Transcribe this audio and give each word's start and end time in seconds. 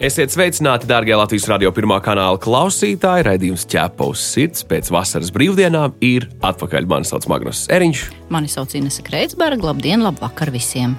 Esiet 0.00 0.32
sveicināti, 0.32 0.86
darbie 0.88 1.12
Latvijas 1.12 1.44
radio 1.50 1.68
pirmā 1.76 1.98
kanāla 2.00 2.38
klausītāji. 2.40 3.26
Raidījums 3.26 3.66
ķēpa 3.68 4.06
uz 4.08 4.22
sirds 4.24 4.64
pēc 4.64 4.88
vasaras 4.96 5.28
brīvdienām 5.36 5.92
ir 6.00 6.24
atpakaļ. 6.40 6.86
Mani 6.88 7.04
sauc 7.04 7.26
Magnus 7.28 7.66
Eriņš. 7.68 8.06
Mani 8.32 8.48
sauc 8.48 8.72
Inese 8.80 9.04
Kreitsberga. 9.04 9.68
Labdien, 9.68 10.00
labvakar 10.00 10.54
visiem! 10.56 10.96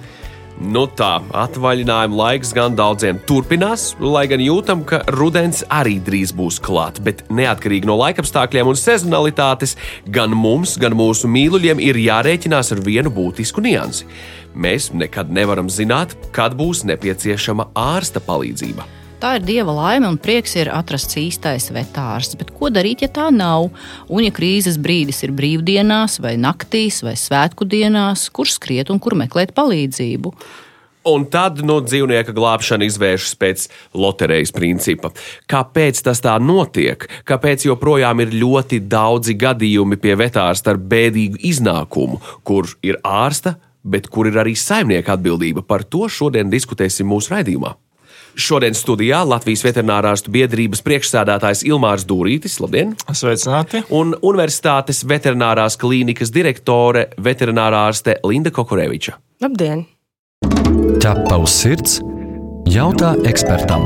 Nu 0.59 0.83
tā, 0.85 1.21
atvaļinājuma 1.33 2.17
laiks 2.17 2.51
gan 2.53 2.75
daudziem 2.77 3.17
turpinās, 3.25 3.95
lai 4.03 4.27
gan 4.29 4.43
jūtam, 4.43 4.83
ka 4.85 4.99
rudens 5.15 5.63
arī 5.73 5.95
drīz 6.03 6.35
būs 6.37 6.59
klāts. 6.61 7.01
Bet 7.01 7.23
neatkarīgi 7.33 7.89
no 7.89 7.95
laikapstākļiem 8.01 8.69
un 8.69 8.77
sezonalitātes, 8.77 9.77
gan 10.05 10.35
mums, 10.37 10.75
gan 10.81 10.93
mūsu 10.97 11.31
mīluļiem 11.31 11.81
ir 11.81 12.01
jārēķinās 12.03 12.75
ar 12.75 12.85
vienu 12.85 13.13
būtisku 13.13 13.63
niansi. 13.65 14.09
Mēs 14.53 14.91
nekad 14.93 15.31
nevaram 15.33 15.71
zināt, 15.71 16.17
kad 16.35 16.57
būs 16.59 16.83
nepieciešama 16.89 17.71
ārsta 17.73 18.21
palīdzība. 18.21 19.00
Tā 19.21 19.35
ir 19.37 19.43
dieva 19.45 19.69
laime 19.69 20.07
un 20.09 20.15
prieks 20.17 20.55
ir 20.57 20.71
atrasts 20.73 21.13
īstais 21.21 21.67
vetārsts. 21.69 22.33
Bet 22.39 22.49
ko 22.57 22.71
darīt, 22.73 23.03
ja 23.05 23.09
tā 23.13 23.27
nav? 23.29 23.67
Un, 24.09 24.23
ja 24.25 24.31
krīzes 24.33 24.79
brīdis 24.81 25.21
ir 25.27 25.35
brīvdienās, 25.37 26.15
vai 26.23 26.31
naktīs, 26.41 27.03
vai 27.05 27.13
svētku 27.13 27.67
dienās, 27.69 28.23
kur 28.33 28.49
skriet 28.49 28.89
un 28.89 28.97
kur 28.97 29.13
meklēt 29.19 29.53
palīdzību? 29.53 30.31
Un 31.11 31.27
tad 31.29 31.61
no 31.65 31.75
dzīvnieka 31.85 32.33
glābšana 32.33 32.87
izvēršas 32.89 33.37
pēc 33.37 33.67
loterijas 33.93 34.55
principa. 34.57 35.13
Kāpēc 35.53 36.01
tas 36.09 36.21
tā 36.25 36.39
notiek? 36.41 37.05
Kāpēc 37.29 37.67
joprojām 37.69 38.25
ir 38.25 38.33
ļoti 38.41 38.81
daudzi 38.89 39.37
gadījumi 39.37 40.01
pie 40.01 40.17
vetārsta 40.17 40.73
ar 40.73 40.81
bēdīgu 40.81 41.43
iznākumu, 41.53 42.17
kur 42.41 42.73
ir 42.81 42.97
ārsta, 43.05 43.53
bet 43.85 44.09
kur 44.09 44.33
ir 44.33 44.41
arī 44.41 44.57
saimnieka 44.57 45.13
atbildība? 45.13 45.61
Par 45.61 45.85
to 45.85 46.09
šodien 46.09 46.49
diskutēsim 46.49 47.09
mūsu 47.13 47.37
raidījumā. 47.37 47.77
Šodien 48.39 48.75
studijā 48.77 49.21
Latvijas 49.27 49.63
veterinārārstu 49.65 50.31
biedrības 50.31 50.81
priekšsēdētājs 50.85 51.65
Ilmārs 51.67 52.05
Dūrītis, 52.07 52.59
labdien! 52.63 52.93
Sveicināti! 53.11 53.83
Un 53.91 54.13
Universitātes 54.23 55.03
veterinārās 55.07 55.75
klīnikas 55.81 56.31
direktore 56.31 57.09
veterinārārste 57.19 58.21
Linda 58.23 58.53
Kokoreviča. 58.55 59.17
Labdien! 59.43 59.83
Ķepa 61.01 61.41
uz 61.41 61.55
sirds 61.63 61.99
jautā 62.71 63.15
ekspertam. 63.27 63.83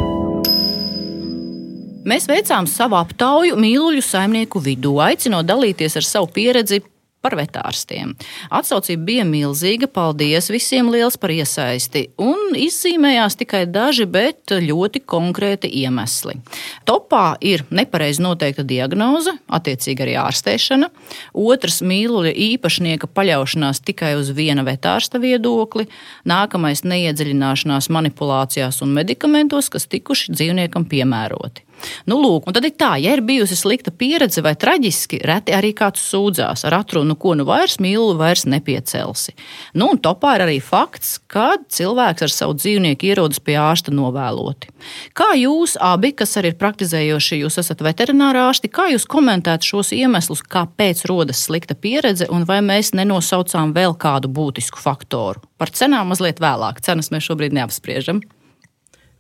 Mēs 2.06 2.28
veicām 2.30 2.68
savu 2.70 3.00
aptauju 3.00 3.56
mīluļu 3.58 4.04
saimnieku 4.06 4.62
vidū, 4.62 5.00
aicinot 5.02 5.48
dalīties 5.50 5.98
ar 5.98 6.06
savu 6.06 6.30
pieredzi 6.36 6.84
par 7.26 7.36
vetārstiem. 7.40 8.14
Atsaucība 8.54 9.08
bija 9.10 9.26
milzīga, 9.26 9.90
paldies 9.90 10.52
visiem 10.54 10.92
liels 10.94 11.18
par 11.18 11.34
iesaisti, 11.34 12.06
un 12.22 12.54
izzīmējās 12.60 13.40
tikai 13.42 13.64
daži, 13.66 14.06
bet 14.06 14.54
ļoti 14.62 15.02
konkrēti 15.10 15.72
iemesli. 15.82 16.38
Topā 16.86 17.26
ir 17.42 17.66
nepareizi 17.74 18.22
noteikta 18.22 18.66
diagnoze, 18.68 19.34
attiecīgi 19.50 20.06
arī 20.06 20.18
ārstēšana, 20.22 20.92
otrs 21.34 21.82
mīluļa 21.86 22.36
īpašnieka 22.52 23.10
paļaušanās 23.16 23.82
tikai 23.88 24.14
uz 24.20 24.30
viena 24.38 24.66
vetārsta 24.68 25.22
viedokli, 25.24 25.88
nākamais 26.30 26.86
neiedziļināšanās 26.86 27.90
manipulācijās 27.96 28.84
un 28.86 28.94
medikamentos, 29.00 29.72
kas 29.74 29.90
tikuši 29.90 30.36
dzīvniekam 30.38 30.86
piemēroti. 30.92 31.66
Nu, 32.10 32.18
lūk, 32.22 32.48
tad 32.56 32.66
ir 32.68 32.74
tā, 32.78 32.94
ja 33.02 33.16
ir 33.16 33.24
bijusi 33.26 33.58
slikta 33.58 33.92
pieredze 33.94 34.44
vai 34.46 34.56
traģiski, 34.60 35.20
reti 35.26 35.54
arī 35.56 35.72
kāds 35.78 36.04
sūdzās 36.10 36.66
ar 36.68 36.80
atrunu, 36.80 37.18
ko 37.20 37.36
nu 37.38 37.46
vairs 37.48 37.78
mīlu, 37.84 38.16
vairs 38.20 38.46
nepiecelsi. 38.50 39.36
Nu, 39.78 39.92
un 39.94 40.02
topā 40.02 40.36
ir 40.38 40.46
arī 40.48 40.58
fakts, 40.64 41.18
ka 41.32 41.56
cilvēks 41.72 42.26
ar 42.26 42.34
savu 42.34 42.58
dzīvnieku 42.60 43.10
ierodas 43.10 43.42
pie 43.44 43.58
ārsta 43.62 43.94
novēloti. 43.96 44.72
Kā 45.18 45.32
jūs 45.40 45.76
abi, 45.82 46.14
kas 46.18 46.38
arī 46.40 46.54
ir 46.54 46.60
praktizējoši, 46.62 47.42
jūs 47.44 47.60
esat 47.62 47.84
veterinārā 47.86 48.48
ārsti, 48.50 48.72
kā 48.72 48.88
jūs 48.94 49.08
komentētu 49.10 49.72
šos 49.74 49.94
iemeslus, 49.98 50.46
kāpēc 50.46 51.06
rodas 51.10 51.46
slikta 51.48 51.78
pieredze 51.78 52.30
un 52.32 52.48
vai 52.50 52.62
mēs 52.66 52.94
nenosaucām 52.98 53.74
vēl 53.76 53.98
kādu 54.00 54.32
būtisku 54.32 54.82
faktoru? 54.82 55.44
Par 55.58 55.72
cenām 55.72 56.12
mazliet 56.12 56.42
vēlāk. 56.44 56.82
Cenas 56.84 57.12
mēs 57.14 57.30
šobrīd 57.30 57.56
neapspriežam. 57.56 58.22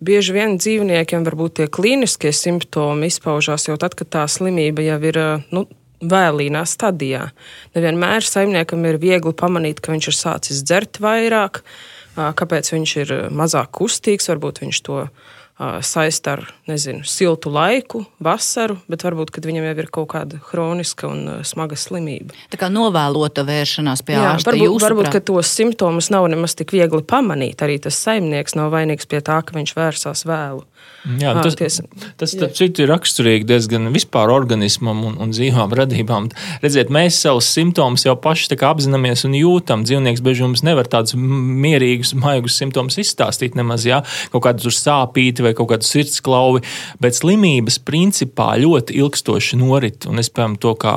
Bieži 0.04 0.36
vien 0.36 0.58
dzīvniekiem 0.60 1.24
varbūt 1.24 1.60
tie 1.60 1.68
klīniskie 1.72 2.34
simptomi 2.36 3.08
izpaužās 3.08 3.70
jau 3.70 3.78
tad, 3.80 3.96
kad 3.96 4.12
tā 4.12 4.26
slimība 4.28 4.84
jau 4.84 5.00
ir 5.08 5.20
nu, 5.56 5.64
vēlīnā 6.04 6.66
stadijā. 6.68 7.30
Nevienmēr 7.76 8.26
saimniekam 8.28 8.84
ir 8.90 9.00
viegli 9.02 9.34
pamanīt, 9.38 9.80
ka 9.80 9.94
viņš 9.94 10.10
ir 10.12 10.18
sācis 10.18 10.64
dzert 10.68 11.00
vairāk, 11.04 11.62
kāpēc 12.16 12.72
viņš 12.76 12.96
ir 13.06 13.16
mazāk 13.32 13.72
kustīgs, 13.80 14.30
varbūt 14.32 14.62
viņš 14.66 14.82
to 14.86 15.06
saist 15.56 16.28
ar 16.28 16.42
nezinu, 16.68 17.06
siltu 17.08 17.52
laiku, 17.54 18.02
vasaru, 18.24 18.76
bet 18.92 19.06
varbūt 19.08 19.32
viņam 19.40 19.70
jau 19.70 19.76
ir 19.80 19.88
kaut 19.94 20.10
kāda 20.12 20.40
kroniska 20.44 21.08
un 21.08 21.22
smaga 21.48 21.78
slimība. 21.80 22.36
Tā 22.52 22.60
kā 22.60 22.68
novēlota 22.72 23.46
vēršanās 23.48 24.04
pie 24.04 24.18
Jā, 24.18 24.34
ārsta. 24.34 24.52
Varbūt, 24.52 24.84
varbūt 24.84 25.12
ka 25.16 25.24
tos 25.24 25.54
simptomus 25.56 26.12
nav 26.12 26.28
nemaz 26.32 26.58
tik 26.60 26.76
viegli 26.76 27.00
pamanīt. 27.08 27.64
Arī 27.64 27.80
tas 27.80 28.00
saimnieks 28.04 28.58
nav 28.60 28.74
vainīgs 28.76 29.08
pie 29.08 29.24
tā, 29.24 29.40
ka 29.48 29.56
viņš 29.56 29.76
vērsās 29.78 30.28
vēlu. 30.28 30.66
Jā, 31.22 31.36
tas, 31.38 31.54
ties, 31.54 31.76
tas 32.18 32.32
citu, 32.34 32.82
ir 32.82 32.90
raksturīgi 32.90 33.46
diezgan 33.46 33.92
vispār 33.94 34.32
organismam 34.34 35.04
un, 35.06 35.20
un 35.22 35.34
dzīvām 35.34 35.74
radībām. 35.78 36.32
Redziet, 36.64 36.90
mēs 36.94 37.20
savus 37.22 37.46
simptomus 37.54 38.08
jau 38.08 38.16
paši 38.18 38.58
apzināmies 38.58 39.22
un 39.28 39.36
jūtam. 39.38 39.84
Dzīvnieks 39.86 40.24
bieži 40.26 40.48
mums 40.48 40.64
nevar 40.66 40.90
tādus 40.90 41.14
mierīgus, 41.16 42.16
maigus 42.18 42.58
simptomus 42.58 42.98
izstāstīt 43.02 43.54
nemaz, 43.58 43.86
jā, 43.86 44.02
kaut 44.34 44.48
kādu 44.48 44.74
sāpīti 44.74 45.45
vai 45.46 45.54
kaut 45.58 45.72
kādu 45.74 45.88
sirdsklauvi, 45.88 46.64
bet 47.04 47.18
slimības 47.18 47.80
principā 47.86 48.54
ļoti 48.62 48.98
ilgstoši 49.02 49.60
norit. 49.62 50.10
Un 50.10 50.22
es, 50.22 50.32
piemēram, 50.34 50.58
to 50.62 50.74
kā 50.82 50.96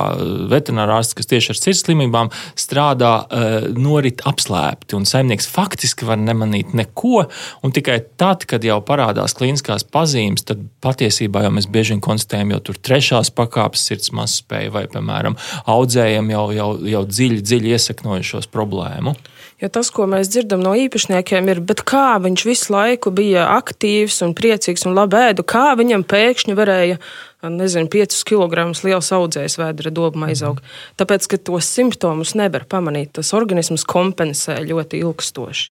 veterinārārsts, 0.51 1.17
kas 1.17 1.29
tieši 1.29 1.53
ar 1.53 1.59
sirds 1.61 1.85
slimībām 1.85 2.33
strādā, 2.59 3.13
eh, 3.29 3.69
norit 3.77 4.23
apslēpti. 4.29 4.97
Un 4.97 5.07
saimnieks 5.09 5.49
faktiski 5.49 6.07
var 6.09 6.17
nemanīt 6.17 6.73
neko, 6.73 7.27
un 7.63 7.75
tikai 7.75 7.99
tad, 8.17 8.45
kad 8.49 8.63
jau 8.65 8.79
parādās 8.81 9.37
klīniskās 9.37 9.85
pazīmes, 9.85 10.45
tad 10.45 10.65
patiesībā 10.81 11.43
jau 11.45 11.53
mēs 11.53 11.69
bieži 11.69 11.95
vien 11.95 12.01
konstatējam 12.03 12.53
jau 12.55 12.61
tur 12.69 12.79
trešās 12.79 13.31
pakāpes 13.35 13.83
sirds 13.89 14.13
mazspēju 14.15 14.73
vai, 14.75 14.85
piemēram, 14.91 15.37
audzējam 15.69 16.31
jau, 16.33 16.45
jau, 16.55 16.69
jau 16.87 17.03
dziļi, 17.05 17.43
dziļi 17.45 17.75
iesaknojušos 17.75 18.49
problēmu. 18.53 19.15
Jo 19.59 19.67
tas, 19.67 19.89
ko 19.91 20.05
mēs 20.07 20.29
dzirdam 20.31 20.61
no 20.63 20.71
īpašniekiem, 20.79 21.49
ir, 21.51 21.59
kā 21.83 22.13
viņš 22.23 22.45
visu 22.47 22.71
laiku 22.71 23.11
bija 23.11 23.49
aktīvs 23.57 24.21
un 24.23 24.35
priecīgs 24.37 24.85
un 24.87 24.95
labi 24.95 25.19
ēdu, 25.19 25.43
kā 25.43 25.73
viņam 25.79 26.05
pēkšņi 26.07 26.55
varēja 26.55 26.99
nezinu, 27.47 27.91
5 27.91 28.21
kg 28.27 28.69
liels 28.87 29.11
audzējs 29.15 29.57
vēdra 29.59 29.91
dobuma 29.95 30.31
aizaugt. 30.31 30.63
Mm. 30.63 30.95
Tāpēc, 31.01 31.27
ka 31.31 31.41
tos 31.51 31.71
simptomus 31.75 32.35
nevar 32.39 32.67
pamanīt, 32.71 33.13
tas 33.19 33.33
organisms 33.35 33.83
kompensē 33.87 34.59
ļoti 34.63 35.03
ilgstoši. 35.03 35.69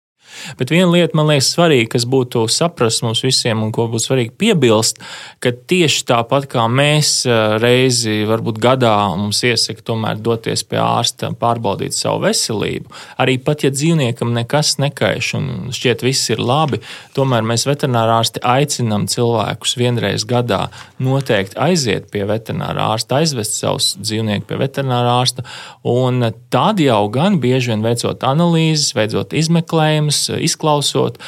Bet 0.59 0.73
viena 0.73 0.89
lieta, 0.91 1.15
man 1.17 1.29
liekas, 1.31 1.51
svarīga, 1.55 1.91
kas 1.95 2.05
būtu 2.09 2.45
saprast 2.51 3.03
mums 3.05 3.23
visiem, 3.25 3.61
un 3.63 3.73
ko 3.75 3.87
būtu 3.91 4.05
svarīgi 4.05 4.33
piebilst, 4.41 5.01
ka 5.43 5.53
tieši 5.53 6.05
tāpat 6.09 6.47
kā 6.51 6.65
mēs 6.71 7.13
eh, 7.29 7.57
reizi, 7.61 8.21
varbūt 8.29 8.61
gadā, 8.61 8.93
mums 9.17 9.43
iesaka 9.47 9.85
tomēr 9.91 10.21
doties 10.21 10.63
pie 10.67 10.79
ārsta, 10.81 11.31
pārbaudīt 11.37 11.95
savu 11.97 12.25
veselību. 12.25 12.91
Arī 13.21 13.37
pat 13.43 13.65
ja 13.65 13.71
dzīvniekam 13.73 14.33
nekas 14.35 14.77
nekaiš 14.81 15.33
un 15.39 15.49
šķiet 15.75 16.05
viss 16.05 16.31
ir 16.33 16.41
labi, 16.41 16.81
tomēr 17.17 17.45
mēs 17.47 17.67
veterinārā 17.69 18.19
ārsti 18.21 18.43
aicinām 18.45 19.07
cilvēkus 19.11 19.77
vienreiz 19.79 20.25
gadā 20.29 20.67
noteikti 21.01 21.59
aiziet 21.61 22.09
pie 22.13 22.25
veterinārā 22.29 22.91
ārsta, 22.95 23.21
aizvest 23.21 23.57
savus 23.59 23.93
dzīvniekus 23.99 24.47
pie 24.49 24.59
veterinārā 24.61 25.17
ārsta, 25.21 25.45
un 25.87 26.25
tad 26.53 26.81
jau 26.81 27.01
gan 27.13 27.39
bieži 27.41 27.73
vien 27.73 27.85
veicot 27.85 28.23
analīzes, 28.27 28.93
veicot 28.97 29.35
izmeklējumus, 29.37 30.20
izklausot, 30.29 31.19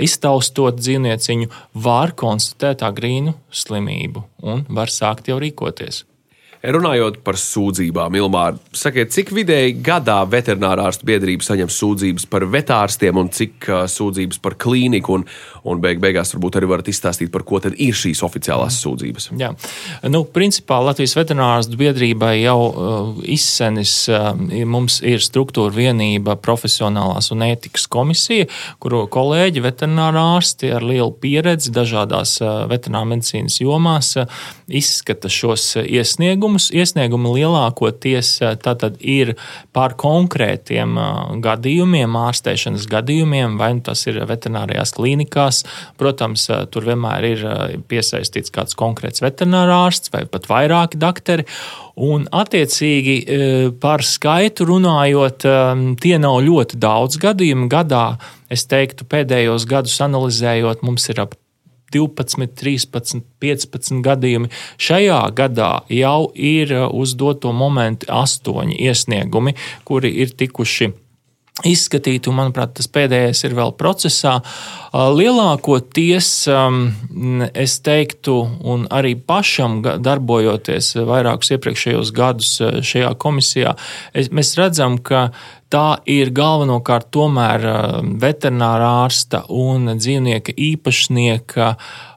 iztaustot 0.00 0.80
dzīvnieciņu, 0.80 1.50
var 1.74 2.14
konstatēt 2.18 2.84
agrīnu 2.86 3.36
slimību 3.50 4.24
un 4.42 4.64
var 4.68 4.92
sākt 4.92 5.30
jau 5.30 5.40
rīkoties. 5.42 6.04
Runājot 6.60 7.22
par 7.24 7.38
sūdzībām, 7.40 8.12
Ilmār, 8.20 8.58
sakiet, 8.76 9.08
cik 9.14 9.30
vidēji 9.32 9.78
gadā 9.80 10.18
veterinārārstu 10.28 11.06
biedrība 11.08 11.46
saņem 11.46 11.70
sūdzības 11.72 12.26
par 12.28 12.44
vetārstiem 12.52 13.16
un 13.16 13.30
cik 13.32 13.64
sūdzības 13.88 14.42
par 14.44 14.58
klīniku, 14.60 15.14
un, 15.16 15.24
un 15.64 15.80
beig 15.80 16.02
beigās 16.02 16.34
varbūt 16.34 16.58
arī 16.60 16.68
varat 16.68 16.90
izstāstīt, 16.92 17.30
par 17.32 17.46
ko 17.48 17.62
tad 17.64 17.78
ir 17.80 17.96
šīs 17.96 18.20
oficiālās 18.26 18.76
sūdzības? 18.84 19.30
Jā, 19.40 19.54
nu, 20.12 20.20
principā 20.28 20.82
Latvijas 20.84 21.16
veterinārārstu 21.16 21.80
biedrībai 21.80 22.34
jau 22.42 22.58
uh, 22.68 23.24
izsenis 23.24 23.94
uh, 24.12 24.28
mums 24.68 24.98
ir 25.00 25.24
struktūra 25.24 25.72
vienība 25.72 26.36
profesionālās 26.44 27.32
un 27.32 27.46
ētikas 27.48 27.88
komisija, 27.88 28.50
kuru 28.84 29.06
kolēģi 29.08 29.64
veterinārārsti 29.64 30.74
ar 30.76 30.84
lielu 30.84 31.16
pieredzi 31.24 31.72
dažādās 31.72 32.36
veterinārmedicīnas 32.68 33.62
jomās 33.64 34.12
izskata 34.68 35.32
šos 35.32 35.70
iesniegumus 35.86 36.49
iesniegumus. 36.50 36.70
Iesniegumi 36.80 37.30
lielākoties 37.36 38.40
eh, 38.42 38.56
ir 39.00 39.34
par 39.72 39.94
konkrētiem 39.96 40.96
eh, 40.98 41.40
gadījumiem, 41.42 42.16
ārstēšanas 42.16 42.86
gadījumiem, 42.90 43.58
vai 43.58 43.74
nu 43.74 43.80
tas 43.82 44.06
ir 44.06 44.20
veterinārijās 44.26 44.94
klīnikās. 44.96 45.64
Protams, 45.98 46.48
eh, 46.50 46.66
tur 46.70 46.84
vienmēr 46.84 47.24
ir 47.24 47.44
piesaistīts 47.88 48.50
kāds 48.50 48.74
konkrēts 48.74 49.22
veterinārārsts 49.22 50.12
vai 50.12 50.24
pat 50.26 50.48
vairāki 50.48 50.98
doktori. 50.98 51.46
Un, 52.00 52.24
attiecīgi, 52.32 53.76
par 53.80 54.00
skaitu 54.00 54.64
runājot, 54.64 55.44
tie 56.00 56.16
nav 56.22 56.38
ļoti 56.46 56.78
daudz 56.80 57.18
gadījumu 57.20 57.68
gadā. 57.68 58.16
Es 58.48 58.64
teiktu, 58.70 59.04
pēdējos 59.04 59.66
gadus 59.68 59.98
analizējot, 60.00 60.80
mums 60.86 61.10
ir 61.12 61.20
ap 61.26 61.36
12, 61.94 62.48
13, 62.60 63.22
15 63.42 64.00
gadījumi. 64.06 64.50
Šajā 64.80 65.20
gadā 65.36 65.72
jau 65.92 66.30
ir 66.34 66.74
uh, 66.76 66.88
uz 66.90 67.16
doto 67.18 67.52
momentu 67.52 68.10
astoņi 68.14 68.78
iesniegumi, 68.88 69.56
kuri 69.84 70.12
ir 70.22 70.34
tikuši 70.38 70.92
izskatīti, 71.66 72.30
un, 72.30 72.38
manuprāt, 72.40 72.74
tas 72.78 72.88
pēdējais 72.92 73.44
ir 73.48 73.56
vēl 73.58 73.74
procesā. 73.78 74.38
Uh, 74.40 75.10
lielākoties, 75.14 76.30
um, 76.54 76.82
es 77.54 77.78
teiktu, 77.86 78.36
un 78.72 78.86
arī 78.90 79.14
pašam 79.14 79.80
darbojoties 79.82 80.94
vairākus 81.08 81.54
iepriekšējos 81.56 82.12
gadus 82.16 82.56
uh, 82.64 82.80
šajā 82.84 83.12
komisijā, 83.20 83.76
mēs 84.34 84.54
redzam, 84.60 84.98
ka 84.98 85.28
tā 85.70 86.00
ir 86.10 86.32
galvenokārt 86.34 87.10
tomēr 87.14 87.66
um, 87.70 88.16
veterinārā 88.22 88.90
ārsta 89.04 89.44
un 89.54 89.94
dzīvnieka 90.00 90.56
īpašnieka 90.56 91.74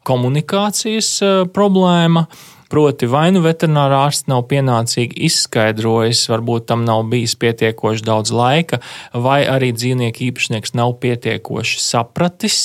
komunikācijas 0.07 1.13
uh, 1.21 1.45
problēma. 1.53 2.27
Proti, 2.73 3.05
vai 3.05 3.27
nu 3.29 3.43
veterinārā 3.43 3.99
ārsts 4.07 4.25
nav 4.31 4.47
pienācīgi 4.49 5.19
izskaidrojis, 5.27 6.23
varbūt 6.31 6.65
tam 6.71 6.81
nav 6.87 7.03
bijis 7.11 7.35
pietiekoši 7.37 8.01
daudz 8.07 8.33
laika, 8.33 8.79
vai 9.13 9.43
arī 9.45 9.69
dzīvnieku 9.77 10.25
īpašnieks 10.31 10.73
nav 10.79 10.95
pietiekoši 11.03 11.77
sapratis 11.83 12.57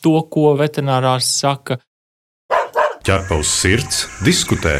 to, 0.00 0.14
ko 0.32 0.54
veterinārā 0.56 1.18
ārsts 1.18 1.44
saka. 1.44 1.82
Ķerpa 3.04 3.42
uz 3.42 3.52
sirds, 3.52 4.06
diskutē. 4.24 4.78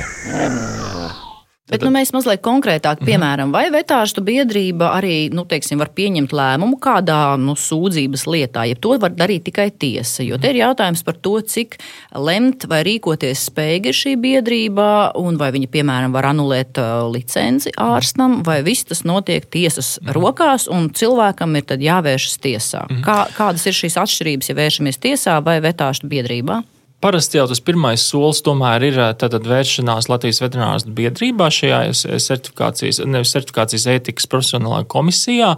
Bet 1.71 1.85
nu, 1.87 1.93
mēs 1.95 2.11
mazliet 2.11 2.41
konkrētāk, 2.43 2.99
mhm. 2.99 3.07
piemēram, 3.07 3.53
vai 3.55 3.69
vetārstu 3.71 4.25
biedrība 4.27 4.89
arī 4.97 5.29
nu, 5.31 5.45
teiksim, 5.47 5.79
var 5.79 5.93
pieņemt 5.95 6.35
lēmumu 6.35 6.75
kādā 6.83 7.37
nu, 7.39 7.55
sūdzības 7.55 8.27
lietā, 8.27 8.65
ja 8.67 8.75
to 8.75 8.97
var 8.99 9.15
darīt 9.15 9.47
tikai 9.47 9.69
tiesa. 9.71 10.25
Jo 10.27 10.41
te 10.43 10.51
ir 10.51 10.59
jautājums 10.59 11.05
par 11.07 11.21
to, 11.23 11.37
cik 11.39 11.79
lemt 12.19 12.67
vai 12.67 12.83
rīkoties 12.89 13.47
spējīga 13.53 13.93
ir 13.93 13.99
šī 14.01 14.17
biedrība, 14.25 14.89
un 15.23 15.39
vai 15.39 15.53
viņa, 15.55 15.71
piemēram, 15.71 16.17
var 16.17 16.33
anulēt 16.33 16.83
uh, 16.83 17.07
licenci 17.15 17.71
ārstam, 17.79 18.41
vai 18.47 18.59
viss 18.67 18.91
tas 18.91 19.07
notiek 19.07 19.47
tiesas 19.47 19.95
mhm. 20.03 20.17
rokās, 20.19 20.67
un 20.67 20.91
cilvēkam 20.91 21.55
ir 21.63 21.79
jāvēršas 21.87 22.43
tiesā. 22.43 22.85
Mhm. 22.91 23.07
Kā, 23.07 23.21
kādas 23.39 23.71
ir 23.71 23.79
šīs 23.79 24.01
atšķirības, 24.03 24.51
ja 24.51 24.59
vēršamies 24.59 25.03
tiesā 25.07 25.39
vai 25.47 25.61
vetārstu 25.63 26.11
biedrībā? 26.11 26.65
Parasti 27.03 27.41
jau 27.41 27.49
tas 27.51 27.59
pirmais 27.59 28.03
solis 28.07 28.39
tomēr 28.47 28.85
ir 28.87 28.99
tātad 29.19 29.43
vēršanās 29.51 30.07
Latvijas 30.07 30.39
veterinārās 30.39 30.85
biedrībā 30.87 31.49
šajā 31.51 31.81
certifikācijas, 32.23 33.01
nevis 33.11 33.33
certifikācijas 33.35 33.89
ētikas 33.97 34.29
profesionālā 34.31 34.85
komisijā. 34.87 35.57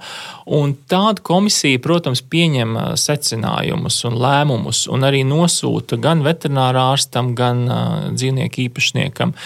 Tāda 0.88 1.24
komisija, 1.28 1.82
protams, 1.84 2.24
pieņem 2.32 2.78
secinājumus 3.00 4.00
un 4.08 4.16
lēmumus 4.24 4.86
un 4.88 5.04
arī 5.04 5.20
nosūta 5.28 6.00
gan 6.00 6.24
veterinārārstam, 6.24 7.34
gan 7.36 7.66
dzīvnieku 8.16 8.64
īpašniekam. 8.64 9.36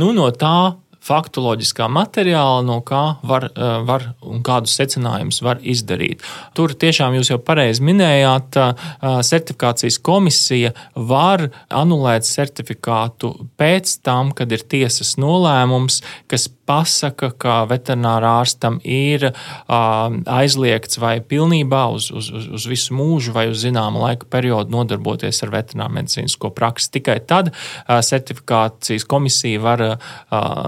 Nu, 0.00 0.14
no 0.16 0.30
tā 0.32 0.56
faktoloģiskā 1.02 1.88
materiāla, 1.90 2.62
no 2.66 2.80
kā 2.86 3.02
var, 3.26 3.48
eh, 3.50 3.72
var 3.88 4.14
un 4.22 4.42
kādus 4.42 4.76
secinājumus 4.78 5.42
var 5.42 5.56
izdarīt. 5.58 6.22
Tur 6.54 6.68
tiešām 6.68 7.16
jūs 7.18 7.32
jau 7.32 7.38
pareizi 7.38 7.82
minējāt, 7.82 8.56
eh, 8.56 8.74
certifikācijas 9.02 10.00
komisija 10.02 10.72
var 10.94 11.50
anulēt 11.70 12.22
certifikātu 12.22 13.48
pēc 13.58 14.02
tam, 14.02 14.32
kad 14.32 14.52
ir 14.52 14.58
tiesas 14.58 15.16
nolēmums, 15.16 16.02
kas 16.28 16.48
pasaka, 16.72 17.30
ka 17.36 17.56
veterinārā 17.70 18.32
ārstam 18.40 18.78
ir 18.84 19.28
aizliegts 19.68 21.00
vai 21.02 21.18
pilnībā 21.20 21.84
uz, 21.92 22.08
uz, 22.14 22.30
uz 22.32 22.68
visu 22.70 22.96
mūžu 22.96 23.34
vai 23.36 23.48
uz 23.52 23.60
zināmu 23.64 24.02
laika 24.02 24.28
periodu 24.32 24.72
nodarboties 24.72 25.42
ar 25.44 25.52
veterināru 25.52 25.98
medicīnisko 26.00 26.52
praksi. 26.56 26.94
Tikai 26.96 27.18
tad 27.28 27.52
certifikācijas 27.88 29.04
komisija 29.08 29.60
var 29.62 29.84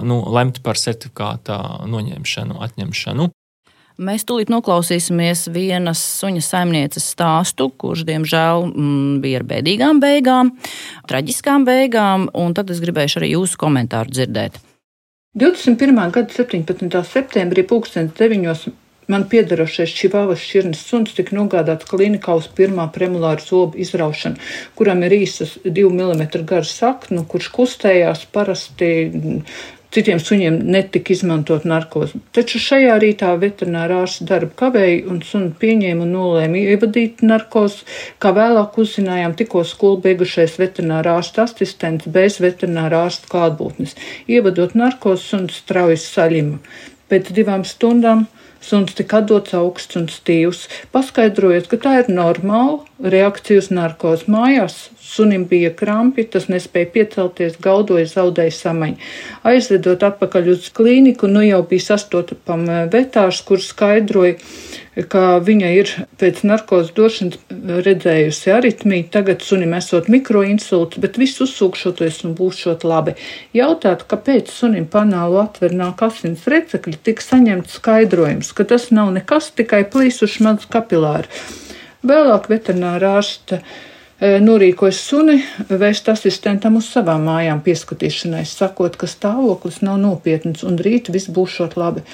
nu, 0.05 0.21
lemt 0.35 0.61
par 0.67 0.81
certifikāta 0.81 1.87
noņemšanu, 1.89 2.61
atņemšanu. 2.69 3.31
Mēs 3.95 4.25
tūlīt 4.27 4.51
noklausīsimies 4.51 5.45
vienas 5.55 6.01
suņa 6.19 6.41
saimnieces 6.43 7.07
stāstu, 7.15 7.69
kurš, 7.79 8.03
diemžēl, 8.09 8.67
mm, 8.67 9.21
bija 9.23 9.39
ar 9.39 9.47
bēdīgām 9.53 10.03
beigām, 10.03 10.51
traģiskām 11.07 11.63
beigām, 11.69 12.27
un 12.35 12.59
tad 12.59 12.75
es 12.75 12.83
gribēšu 12.83 13.23
arī 13.23 13.37
jūsu 13.37 13.61
komentāru 13.63 14.11
dzirdēt. 14.11 14.59
21. 15.35 16.11
gada 16.13 16.33
17. 16.33 17.05
septembrī, 17.05 17.65
2009. 17.67 18.71
man 19.11 19.25
piedarošais 19.27 19.91
čivāvas 19.91 20.39
šķirnes 20.39 20.83
suns 20.87 21.17
tika 21.17 21.35
nogādāts 21.35 21.89
klinikā 21.91 22.37
uz 22.39 22.47
pirmā 22.55 22.85
premolāra 22.95 23.43
zobu 23.43 23.81
izraušanu, 23.83 24.39
kuram 24.79 25.03
ir 25.03 25.17
īsas 25.19 25.57
2 25.67 25.91
mm 25.91 26.23
gara 26.47 26.63
saknu, 26.63 27.25
kurš 27.27 27.51
kustējās 27.57 28.23
parasti 28.31 28.93
Citiem 29.95 30.19
suņiem 30.19 30.57
netika 30.75 31.13
izmantot 31.15 31.63
narkozi. 31.71 32.19
Taču 32.35 32.59
šajā 32.59 32.97
rītā 32.99 33.29
veterinārā 33.39 34.01
ārsta 34.03 34.27
darbu 34.27 34.57
kavēja 34.59 35.05
un 35.13 35.21
sunu 35.23 35.53
pieņēma 35.61 36.03
un 36.03 36.15
nolēma 36.17 36.63
ievadīt 36.73 37.23
narkozi, 37.23 37.87
kā 38.19 38.33
vēlāk 38.35 38.75
uzzinājām 38.83 39.37
tikko 39.39 39.63
skolu 39.71 40.01
beigušais 40.09 40.59
veterinārā 40.59 41.15
ārsta 41.21 41.45
asistents 41.47 42.11
bez 42.17 42.41
veterinārā 42.43 43.05
ārsta 43.07 43.31
klātbūtnes. 43.31 43.95
Ievadot 44.27 44.75
narkozi, 44.75 45.29
suns 45.29 45.63
strauji 45.63 46.01
saļima. 46.03 46.59
Pēc 47.13 47.31
divām 47.37 47.63
stundām 47.69 48.27
Suns 48.65 48.95
tika 48.97 49.19
atdots 49.21 49.53
augsts 49.59 49.99
un 49.99 50.07
stīvs, 50.09 50.63
paskaidrojot, 50.95 51.67
ka 51.69 51.77
tā 51.83 51.91
ir 52.01 52.07
normāla 52.09 53.11
reakcija 53.15 53.61
uz 53.61 53.69
narkozi. 53.77 54.31
Mājās 54.33 54.79
sunim 55.05 55.45
bija 55.51 55.71
krampi, 55.77 56.25
tas 56.31 56.49
nespēja 56.53 56.91
piecelties, 56.95 57.59
gaudoja, 57.63 58.07
zaudēja 58.09 58.55
samaņu. 58.57 58.97
Aizvedot 59.47 60.03
atpakaļ 60.09 60.51
uz 60.55 60.71
klīniku, 60.75 61.29
nu 61.31 61.45
jau 61.45 61.61
bija 61.69 61.91
sastopam 61.91 62.65
eh, 62.69 62.87
vetārs, 62.93 63.43
kurš 63.47 63.71
skaidroja, 63.75 64.39
ka 65.11 65.41
viņa 65.43 65.71
ir 65.75 65.91
pēc 66.21 66.45
narkozes 66.47 66.93
došanas 66.95 67.41
redzējusi 67.85 68.53
aritmiju, 68.55 69.09
tagad 69.15 69.43
sunim 69.43 69.75
esot 69.75 70.07
mikroinsults, 70.13 71.01
bet 71.03 71.19
viss 71.19 71.43
uzsūkšoties 71.43 72.21
un 72.29 72.37
būšot 72.39 72.87
labi. 72.87 73.17
Jautāt, 73.57 74.07
kāpēc 74.11 74.53
sunim 74.55 74.87
panālu 74.91 75.41
atver 75.43 75.75
nāk 75.75 76.05
asins 76.07 76.47
recekļi, 76.51 77.01
tika 77.03 77.27
saņemts 77.27 77.81
skaidrojums, 77.81 78.53
ka 78.55 78.69
tas 78.71 78.93
nav 78.95 79.11
nekas, 79.17 79.51
tikai 79.59 79.83
plīsuši 79.91 80.47
maz 80.47 80.69
kapilāri. 80.71 81.29
Vēlāk 82.05 82.51
veterinārā 82.53 83.17
ārsta 83.19 83.63
norīkojas 84.21 85.01
suni 85.09 85.41
vēst 85.69 86.09
asistentam 86.13 86.79
uz 86.79 86.89
savām 86.95 87.27
mājām 87.29 87.61
pieskatīšanai, 87.67 88.45
sakot, 88.47 88.97
ka 89.01 89.11
stāvoklis 89.11 89.83
nav 89.83 89.99
nopietns 90.03 90.65
un 90.67 90.79
rīt 90.79 91.11
viss 91.15 91.33
būšot 91.35 91.79
labi. 91.81 92.05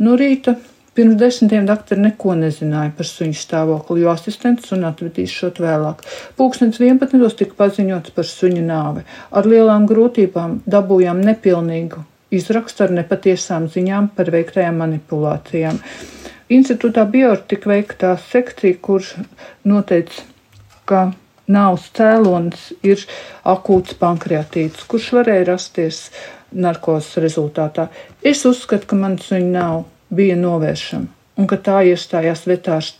No 0.00 0.16
rīta 0.16 0.56
Pirms 0.90 1.14
desmitiem 1.20 1.68
doktori 1.68 2.02
neko 2.02 2.34
nezināja 2.34 2.90
par 2.96 3.06
suņu 3.06 3.36
stāvokli, 3.38 4.00
jo 4.02 4.10
asistents 4.10 4.72
un 4.74 4.82
atvedīs 4.88 5.30
šot 5.30 5.60
vēlāk. 5.62 6.02
Pūkstens 6.36 6.80
11. 6.82 7.28
tika 7.38 7.54
paziņots 7.60 8.12
par 8.16 8.26
suņu 8.26 8.64
nāvi. 8.66 9.04
Ar 9.30 9.46
lielām 9.46 9.86
grūtībām 9.86 10.58
dabūjām 10.66 11.22
nepilnīgu 11.28 12.02
izrakstu 12.34 12.88
ar 12.88 12.94
nepatiesām 12.98 13.70
ziņām 13.70 14.10
par 14.16 14.32
veiktajām 14.34 14.82
manipulācijām. 14.82 15.78
Institūtā 16.50 17.06
Bjork 17.06 17.46
tika 17.52 17.70
veikta 17.70 18.12
sekcija, 18.26 18.82
kurš 18.82 19.14
noteica, 19.70 20.26
ka 20.90 21.04
nāvs 21.50 21.88
cēlonis 21.96 22.70
ir 22.86 23.02
akūts 23.48 23.96
pankreatīts, 24.00 24.86
kurš 24.90 25.12
varēja 25.18 25.48
rasties 25.52 26.02
narkotikas 26.50 27.16
rezultātā. 27.22 27.88
Es 28.22 28.44
uzskatu, 28.48 28.90
ka 28.90 28.98
man 28.98 29.18
suņi 29.22 29.50
nav, 29.54 29.84
bija 30.10 30.36
novēršama 30.38 31.18
un 31.40 31.46
ka 31.48 31.56
tā 31.64 31.80
iestājās 31.88 32.42
vetārs 32.48 32.94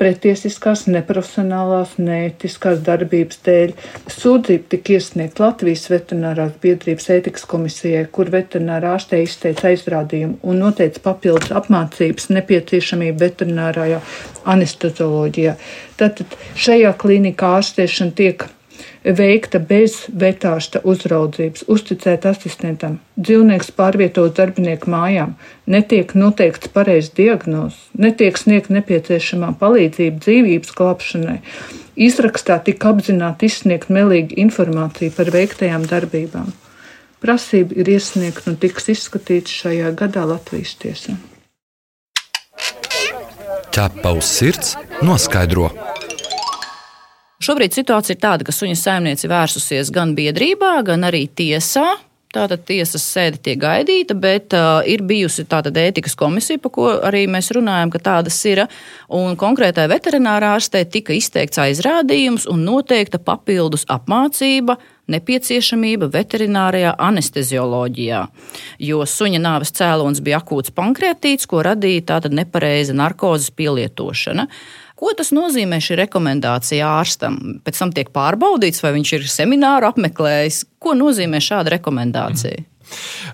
pretiesiskās, 0.00 0.86
neprofesionālās, 0.90 1.96
neētiskās 2.00 2.80
darbības 2.86 3.42
dēļ. 3.46 3.74
Sūdzība 4.10 4.72
tika 4.74 4.96
iesniegta 4.96 5.44
Latvijas 5.44 5.86
veterinārās 5.92 6.54
biedrības 6.62 7.10
ētikas 7.16 7.44
komisijai, 7.50 8.06
kur 8.12 8.32
veterinārā 8.32 8.94
ārstē 8.96 9.20
izteica 9.24 9.68
aizrādījumu 9.70 10.40
un 10.42 10.62
noteica 10.64 11.04
papildus 11.04 11.52
apmācības 11.60 12.30
nepieciešamību 12.36 13.20
veterinārajā 13.24 14.00
anestezioloģijā. 14.54 15.58
Tātad 16.00 16.38
šajā 16.56 16.94
klīnikā 17.00 17.52
ārstēšana 17.60 18.16
tiek 18.16 18.48
veikta 19.04 19.58
bez 19.58 20.04
vetārsta 20.12 20.82
uzraudzības, 20.84 21.64
uzticēt 21.68 22.26
asistentam. 22.28 22.98
Dzīvnieks 23.20 23.72
pārvietot 23.76 24.36
darbinieku 24.36 24.90
mājām, 24.92 25.36
netiek 25.66 26.14
noteikts 26.14 26.72
pareizs 26.74 27.12
diagnozes, 27.16 27.80
netiek 27.96 28.38
sniegt 28.38 28.70
nepieciešamā 28.72 29.54
palīdzība 29.60 30.20
dzīvības 30.24 30.74
glābšanai. 30.76 31.38
Izrakstā 32.00 32.60
tika 32.64 32.94
apzināti 32.94 33.50
izsniegt 33.50 33.90
melīgu 33.92 34.36
informāciju 34.40 35.12
par 35.16 35.32
veiktajām 35.34 35.84
darbībām. 35.90 36.52
Prasība 37.20 37.76
ir 37.76 37.90
iesniegta 37.96 38.48
un 38.48 38.56
tiks 38.60 38.88
izskatīta 38.94 39.52
šajā 39.52 39.90
gadā 39.96 40.24
Latvijas 40.28 40.72
tiesā. 40.80 41.18
Ķepa 43.70 44.14
uz 44.16 44.26
sirds 44.26 44.72
noskaidro. 45.04 45.68
Šobrīd 47.40 47.72
situācija 47.72 48.18
ir 48.18 48.20
tāda, 48.20 48.44
ka 48.44 48.52
suņa 48.52 48.76
saimniece 48.76 49.28
vērsusies 49.30 49.88
gan 49.94 50.12
biedrībā, 50.18 50.74
gan 50.84 51.08
arī 51.08 51.24
tiesā. 51.24 51.88
Tātad 52.30 52.62
tiesas 52.62 53.02
sēde 53.02 53.40
tiek 53.42 53.56
gaidīta, 53.58 54.14
bet 54.14 54.54
uh, 54.54 54.84
ir 54.86 55.00
bijusi 55.02 55.42
tāda 55.50 55.72
ētikas 55.82 56.14
komisija, 56.14 56.60
par 56.62 56.70
ko 56.76 56.84
arī 57.08 57.24
mēs 57.26 57.48
runājam, 57.56 57.90
ka 57.90 57.98
tādas 57.98 58.36
ir. 58.46 58.60
Un 59.10 59.34
konkrētai 59.40 59.88
veterinārā 59.90 60.52
ārstē 60.60 60.84
tika 60.86 61.16
izteikts 61.16 61.58
aizrādījums 61.58 62.46
un 62.52 62.62
noteikta 62.68 63.18
papildus 63.18 63.82
apmācība 63.90 64.76
nepieciešamība 65.10 66.06
veterinārijā 66.12 66.92
anestezioloģijā, 67.02 68.20
jo 68.86 69.00
suņa 69.02 69.40
nāves 69.42 69.74
cēlonis 69.74 70.22
bija 70.22 70.38
akūts 70.38 70.70
pankreatīts, 70.76 71.48
ko 71.50 71.64
radīja 71.66 72.06
tāda 72.12 72.30
nepareiza 72.30 72.94
narkozes 72.94 73.50
pielietošana. 73.58 74.46
Ko 75.00 75.14
tas 75.16 75.30
nozīmē 75.32 75.78
šī 75.80 75.96
rekomendācija 76.02 76.88
ārstam? 77.00 77.38
Pēc 77.64 77.78
tam 77.80 77.92
tiek 77.96 78.10
pārbaudīts, 78.12 78.82
vai 78.84 78.92
viņš 78.98 79.14
ir 79.16 79.30
semināru 79.32 79.88
apmeklējis. 79.88 80.66
Ko 80.80 80.92
nozīmē 80.98 81.40
šāda 81.44 81.78
rekomendācija? 81.78 82.66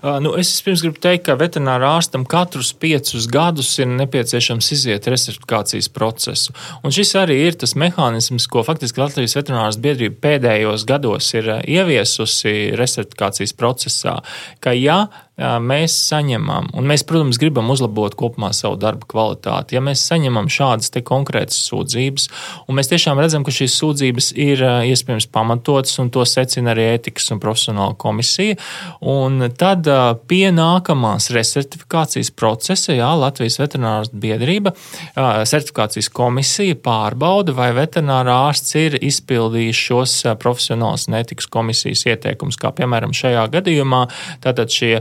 Uh, 0.03 0.19
nu, 0.21 0.33
es 0.37 0.51
pirms 0.61 0.83
gribu 0.85 1.01
teikt, 1.01 1.25
ka 1.25 1.35
veterinārā 1.39 1.89
ārstam 1.97 2.25
katrus 2.29 2.69
piecus 2.77 3.25
gadus 3.31 3.71
ir 3.81 3.89
nepieciešams 3.89 4.69
iziet 4.75 5.09
resertifikācijas 5.09 5.89
procesu. 5.93 6.53
Un 6.85 6.93
šis 6.93 7.15
arī 7.17 7.39
ir 7.47 7.57
tas 7.59 7.73
mehānisms, 7.79 8.45
ko 8.51 8.63
faktiski 8.67 9.01
Latvijas 9.01 9.35
veterināras 9.39 9.79
biedrība 9.81 10.21
pēdējos 10.27 10.85
gados 10.89 11.31
ir 11.33 11.49
uh, 11.55 11.63
ieviesusi 11.65 12.75
resertifikācijas 12.77 13.55
procesā, 13.57 14.19
ka 14.61 14.75
ja 14.77 15.07
mēs 15.37 15.93
saņemam, 16.07 16.71
un 16.77 16.87
mēs, 16.89 17.03
protams, 17.05 17.37
gribam 17.37 17.69
uzlabot 17.69 18.15
kopumā 18.17 18.49
savu 18.57 18.77
darbu 18.81 19.05
kvalitāti, 19.11 19.75
ja 19.77 19.81
mēs 19.85 20.01
saņemam 20.09 20.49
šādas 20.49 20.89
konkrētas 21.05 21.59
sūdzības, 21.67 22.27
un 22.67 22.77
mēs 22.79 22.89
tiešām 22.89 23.19
redzam, 23.21 23.45
ka 23.45 23.53
šīs 23.53 23.75
sūdzības 23.77 24.31
ir 24.33 24.63
iespējams 24.89 25.29
pamatotas, 25.29 25.93
un 26.01 26.09
to 26.13 26.25
secina 26.25 26.73
arī 26.73 26.87
ētikas 26.95 27.29
un 27.35 27.41
profesionāla 27.43 27.93
komisija, 28.01 28.57
un 29.05 29.45
tad 29.59 29.85
pie 30.29 30.49
nākamās 30.55 31.29
resertifikācijas 31.35 32.33
procesa, 32.33 32.95
jā, 32.97 33.11
Latvijas 33.17 33.59
veterinārās 33.61 34.09
biedrība, 34.13 34.73
certifikācijas 35.13 36.09
komisija 36.17 36.79
pārbauda, 36.81 37.53
vai 37.57 37.69
veterinārā 37.77 38.39
ārsts 38.47 38.73
ir 38.79 38.97
izpildījis 39.05 39.85
šos 39.91 40.17
profesionālas 40.41 41.05
un 41.11 41.19
ētikas 41.21 41.49
komisijas 41.53 42.07
ieteikumus, 42.09 42.57
kā 42.57 42.73
piemēram 42.73 43.13
šajā 43.17 43.45
gadījumā, 43.53 44.03
tātad 44.41 44.73
šie 44.73 44.95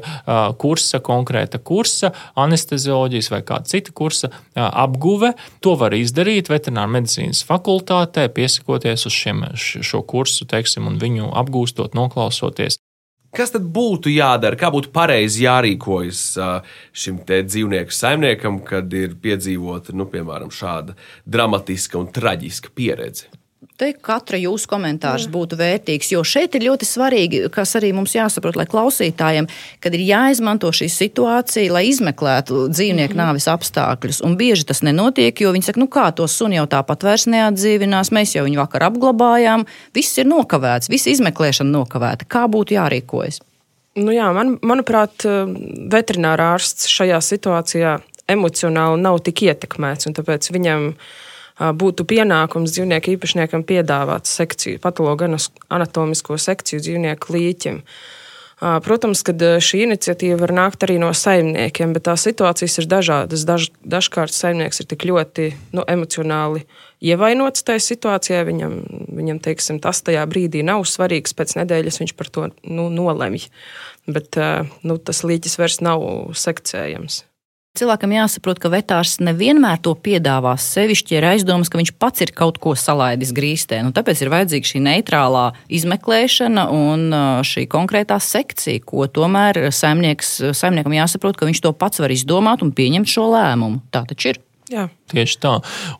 kursa, 0.58 1.00
konkrēta 1.04 1.60
kursa, 1.62 2.12
anestezioloģijas 2.38 3.30
vai 3.32 3.42
kāda 3.46 3.70
cita 3.70 3.94
kursa 3.96 4.30
apguve. 4.54 5.32
To 5.64 5.76
var 5.78 5.94
izdarīt 5.96 6.50
veterināra 6.52 6.90
medicīnas 6.98 7.44
fakultātē, 7.46 8.26
piesakoties 8.34 9.06
uz 9.06 9.14
šiem, 9.14 9.44
šo 9.56 10.02
kursu, 10.02 10.48
teiksim, 10.50 10.88
un 10.90 10.98
viņu 11.02 11.30
apgūstot, 11.42 11.94
noklausoties. 11.98 12.80
Kas 13.36 13.50
tad 13.52 13.66
būtu 13.68 14.08
jādara, 14.14 14.56
kā 14.56 14.70
būtu 14.72 14.88
pareizi 14.94 15.44
jārīkojas 15.44 16.20
šim 16.96 17.18
dzīvnieku 17.26 17.92
saimniekam, 17.92 18.62
kad 18.64 18.92
ir 18.96 19.18
piedzīvota, 19.20 19.92
nu, 19.92 20.06
piemēram, 20.08 20.48
šāda 20.54 20.96
dramatiska 21.28 22.00
un 22.00 22.08
traģiska 22.16 22.72
pieredze? 22.72 23.28
Te 23.76 23.90
katra 23.92 24.38
jūsu 24.40 24.68
komentārs 24.70 25.26
Jā. 25.26 25.30
būtu 25.34 25.56
vērtīgs, 25.60 26.08
jo 26.14 26.22
šeit 26.24 26.54
ir 26.56 26.64
ļoti 26.68 26.86
svarīgi, 26.88 27.40
kas 27.52 27.74
arī 27.76 27.90
mums 27.96 28.14
jāsaprot, 28.16 28.56
lai 28.56 28.64
klausītājiem, 28.70 29.48
kad 29.84 29.96
ir 29.96 30.04
jāizmanto 30.06 30.70
šī 30.72 30.88
situācija, 30.92 31.72
lai 31.74 31.82
izmeklētu 31.90 32.68
dzīvnieku 32.72 33.12
mm 33.12 33.20
-hmm. 33.20 33.34
nāves 33.34 33.48
apstākļus. 33.52 34.22
Un 34.24 34.38
bieži 34.40 34.64
tas 34.70 34.80
nenotiek, 34.86 35.40
jo 35.40 35.52
viņi 35.52 35.68
saka, 35.68 35.80
nu 35.80 35.90
kā 35.92 36.06
to 36.14 36.28
suni 36.28 36.56
jau 36.56 36.66
tāpat 36.66 37.04
vairs 37.04 37.26
neatdzīvinās, 37.26 38.12
mēs 38.12 38.36
jau 38.36 38.46
viņu 38.46 38.62
vakar 38.62 38.88
apglabājām, 38.88 39.66
viss 39.94 40.18
ir 40.18 40.26
nokavēts, 40.26 40.88
visa 40.88 41.10
izmeklēšana 41.10 41.70
nokavēta. 41.70 42.24
Kā 42.24 42.46
būtu 42.48 42.78
jārīkojas? 42.78 43.40
Nu 43.96 44.12
jā, 44.12 44.32
man, 44.32 44.58
manuprāt, 44.62 45.24
veterinārā 45.92 46.54
ārsts 46.54 46.88
šajā 46.88 47.20
situācijā 47.20 47.98
emocionāli 48.28 49.00
nav 49.00 49.20
tik 49.20 49.42
ietekmēts, 49.42 50.06
un 50.06 50.14
tāpēc 50.14 50.52
viņam 50.52 50.88
ir 50.88 51.24
būtu 51.56 52.04
pienākums 52.08 52.74
dzīvnieku 52.76 53.16
īpašniekam 53.16 53.64
piedāvāt 53.64 54.28
sekciju, 54.28 54.80
patologu 54.82 55.28
anatomisko 55.68 56.36
sekciju 56.40 56.82
dzīvnieku 56.84 57.32
līķim. 57.32 57.82
Protams, 58.56 59.20
ka 59.20 59.34
šī 59.36 59.82
iniciatīva 59.84 60.38
var 60.40 60.52
nākt 60.56 60.86
arī 60.86 60.96
no 61.00 61.10
saimniekiem, 61.12 61.92
bet 61.92 62.06
tās 62.08 62.24
situācijas 62.24 62.78
ir 62.80 62.86
dažādas. 62.88 63.44
Daž, 63.44 63.68
dažkārt 63.84 64.32
saimnieks 64.32 64.80
ir 64.80 64.88
tik 64.88 65.04
ļoti 65.04 65.50
nu, 65.76 65.84
emocionāli 65.84 66.64
ievainots 67.04 67.66
tajā 67.68 67.84
situācijā, 67.84 68.40
viņam, 68.48 68.78
viņam 69.12 69.42
teiksim, 69.44 69.80
tas 69.84 70.00
tajā 70.00 70.24
brīdī 70.28 70.64
nav 70.64 70.86
svarīgs. 70.88 71.36
Pēc 71.36 71.52
nedēļas 71.60 72.00
viņš 72.00 72.16
par 72.16 72.32
to 72.32 72.48
nu, 72.64 72.88
nolemj. 72.88 73.50
Bet 74.08 74.40
nu, 74.80 74.96
tas 74.96 75.20
līķis 75.28 75.60
vairs 75.60 75.82
nav 75.84 76.08
sekcējams. 76.32 77.26
Cilvēkam 77.76 78.14
jāsaprot, 78.14 78.56
ka 78.56 78.70
vetārs 78.72 79.18
nevienmēr 79.20 79.82
to 79.84 79.92
piedāvās. 80.00 80.64
Sevišķi 80.72 81.18
ir 81.18 81.26
aizdomas, 81.28 81.68
ka 81.68 81.76
viņš 81.76 81.92
pats 82.00 82.24
ir 82.24 82.32
kaut 82.36 82.56
ko 82.62 82.72
salaidis 82.78 83.34
grīstē. 83.36 83.82
Nu, 83.84 83.92
tāpēc 83.96 84.22
ir 84.24 84.32
vajadzīga 84.32 84.70
šī 84.70 84.80
neitrālā 84.86 85.44
izmeklēšana 85.78 86.66
un 86.72 87.06
šī 87.44 87.66
konkrētā 87.72 88.16
sekcija, 88.22 88.80
ko 88.88 89.04
tomēr 89.12 89.66
saimniekam 89.76 90.96
jāsaprot, 90.96 91.36
ka 91.36 91.50
viņš 91.50 91.64
to 91.66 91.74
pats 91.76 92.00
var 92.00 92.16
izdomāt 92.16 92.64
un 92.64 92.72
pieņemt 92.76 93.12
šo 93.12 93.28
lēmumu. 93.34 93.84
Tā 93.92 94.06
taču 94.08 94.32
ir. 94.32 94.40
Jā. 94.72 94.88
Tieši 95.06 95.36
tā. 95.38 95.52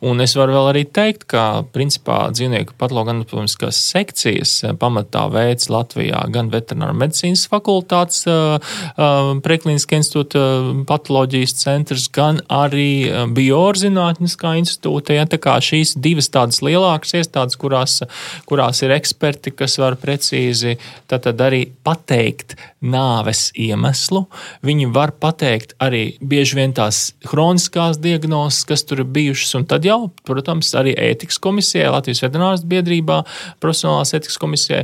Un 0.03 0.19
es 0.19 0.33
varu 0.35 0.57
arī 0.67 0.81
teikt, 0.83 1.23
ka 1.31 1.63
principā 1.71 2.25
dzīvnieku 2.35 2.75
patoloģiskās 2.79 3.79
sekcijas 3.93 4.55
eh, 4.67 4.73
pamatā 4.75 5.27
veids 5.31 5.69
Latvijā 5.71 6.25
gan 6.33 6.49
veterināra 6.51 6.95
medicīnas 6.97 7.45
fakultātes 7.47 8.25
uh, 8.27 8.57
uh, 8.59 9.29
preklīniskā 9.43 10.01
institūta 10.01 10.41
patoloģijas 10.89 11.55
centrs, 11.61 12.09
gan 12.11 12.41
arī 12.51 13.07
biorzinātniskā 13.35 14.57
institūta. 14.59 15.15
Ja, 15.15 15.27
tā 15.29 15.39
kā 15.41 15.55
šīs 15.63 15.95
divas 16.03 16.27
tādas 16.33 16.59
lielākas 16.65 17.15
iestādes, 17.21 17.55
kurās, 17.59 18.01
kurās 18.49 18.83
ir 18.83 18.95
eksperti, 18.97 19.55
kas 19.55 19.77
var 19.79 19.95
precīzi 20.01 20.75
arī 21.07 21.63
pateikt 21.85 22.57
nāves 22.83 23.47
iemeslu, 23.57 24.25
viņi 24.67 24.91
var 24.93 25.15
pateikt 25.17 25.77
arī 25.83 26.17
bieži 26.21 26.59
vien 26.59 26.75
tās 26.77 27.13
hroniskās 27.31 28.01
diagnozes 28.03 28.67
kas 28.67 28.83
tur 28.87 28.96
ir 28.97 29.07
bijušas. 29.17 29.53
Un 29.59 29.65
tad 29.69 29.85
jau, 29.87 30.09
protams, 30.27 30.69
arī 30.77 30.93
ētikas 30.97 31.39
komisijai, 31.43 31.89
Latvijas 31.93 32.23
veterināras 32.25 32.65
biedrībā, 32.67 33.21
profesionālās 33.63 34.13
ētikas 34.17 34.39
komisijai 34.41 34.83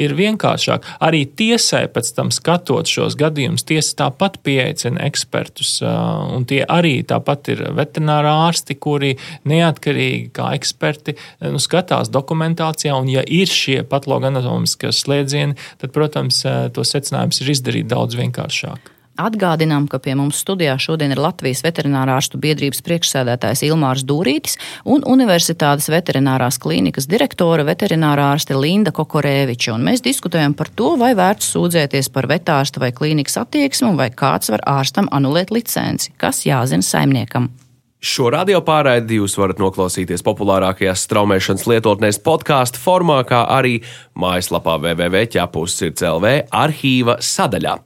ir 0.00 0.14
vienkāršāk. 0.18 0.86
Arī 1.04 1.24
tiesai 1.38 1.86
pēc 1.92 2.12
tam 2.16 2.32
skatot 2.34 2.88
šos 2.90 3.16
gadījumus, 3.18 3.66
tiesa 3.68 3.96
tāpat 4.04 4.40
pieaicina 4.46 5.04
ekspertus. 5.08 5.78
Un 5.84 6.46
tie 6.48 6.62
arī 6.64 6.98
tāpat 7.08 7.52
ir 7.54 7.64
veterinārā 7.78 8.34
ārsti, 8.48 8.78
kuri 8.78 9.14
neatkarīgi 9.48 10.30
kā 10.36 10.52
eksperti 10.58 11.16
nu, 11.46 11.62
skatās 11.62 12.12
dokumentācijā. 12.14 12.94
Un, 12.98 13.10
ja 13.12 13.24
ir 13.24 13.50
šie 13.50 13.82
patoloģi 13.88 14.32
anatomiskie 14.32 14.92
slēdzieni, 14.94 15.58
tad, 15.80 15.94
protams, 15.96 16.44
to 16.74 16.86
secinājums 16.86 17.42
ir 17.42 17.56
izdarīt 17.56 17.90
daudz 17.90 18.18
vienkāršāk. 18.18 18.97
Atgādinām, 19.18 19.88
ka 19.90 19.98
pie 19.98 20.12
mums 20.14 20.38
studijā 20.44 20.76
šodien 20.78 21.10
ir 21.10 21.18
Latvijas 21.18 21.64
veterinārārstu 21.66 22.38
biedrības 22.38 22.84
priekšsēdētājs 22.86 23.64
Ilmārs 23.66 24.04
Dūrītis 24.06 24.54
un 24.86 25.02
Universitātes 25.10 25.88
veterinārās 25.90 26.60
klīnikas 26.62 27.08
direktore 27.10 27.64
veterinārārste 27.66 28.54
Linda 28.54 28.92
Kokorēviča. 28.94 29.74
Un 29.74 29.88
mēs 29.90 30.04
diskutējam 30.06 30.54
par 30.54 30.70
to, 30.70 30.92
vai 31.00 31.16
vērts 31.18 31.50
sūdzēties 31.56 32.12
par 32.14 32.30
vetārsta 32.30 32.78
vai 32.84 32.92
klīnikas 32.94 33.40
attieksmi, 33.42 33.96
vai 33.98 34.12
kāds 34.14 34.54
var 34.54 34.62
ārstam 34.78 35.10
anulēt 35.10 35.50
licenci, 35.50 36.14
kas 36.14 36.44
jāzina 36.46 36.86
saimniekam. 36.86 37.50
Šo 37.98 38.28
radio 38.30 38.60
pārraidi 38.62 39.18
jūs 39.18 39.34
varat 39.40 39.58
noklausīties 39.58 40.22
populārākajās 40.22 41.02
straumēšanas 41.08 41.66
lietotnēs 41.66 42.22
podkāstu 42.22 42.78
formā, 42.78 43.18
kā 43.26 43.42
arī 43.58 43.80
mājaslapā 44.14 44.78
www.ķepus.clv 44.78 46.34
arhīva 46.62 47.18
sadaļā. 47.18 47.80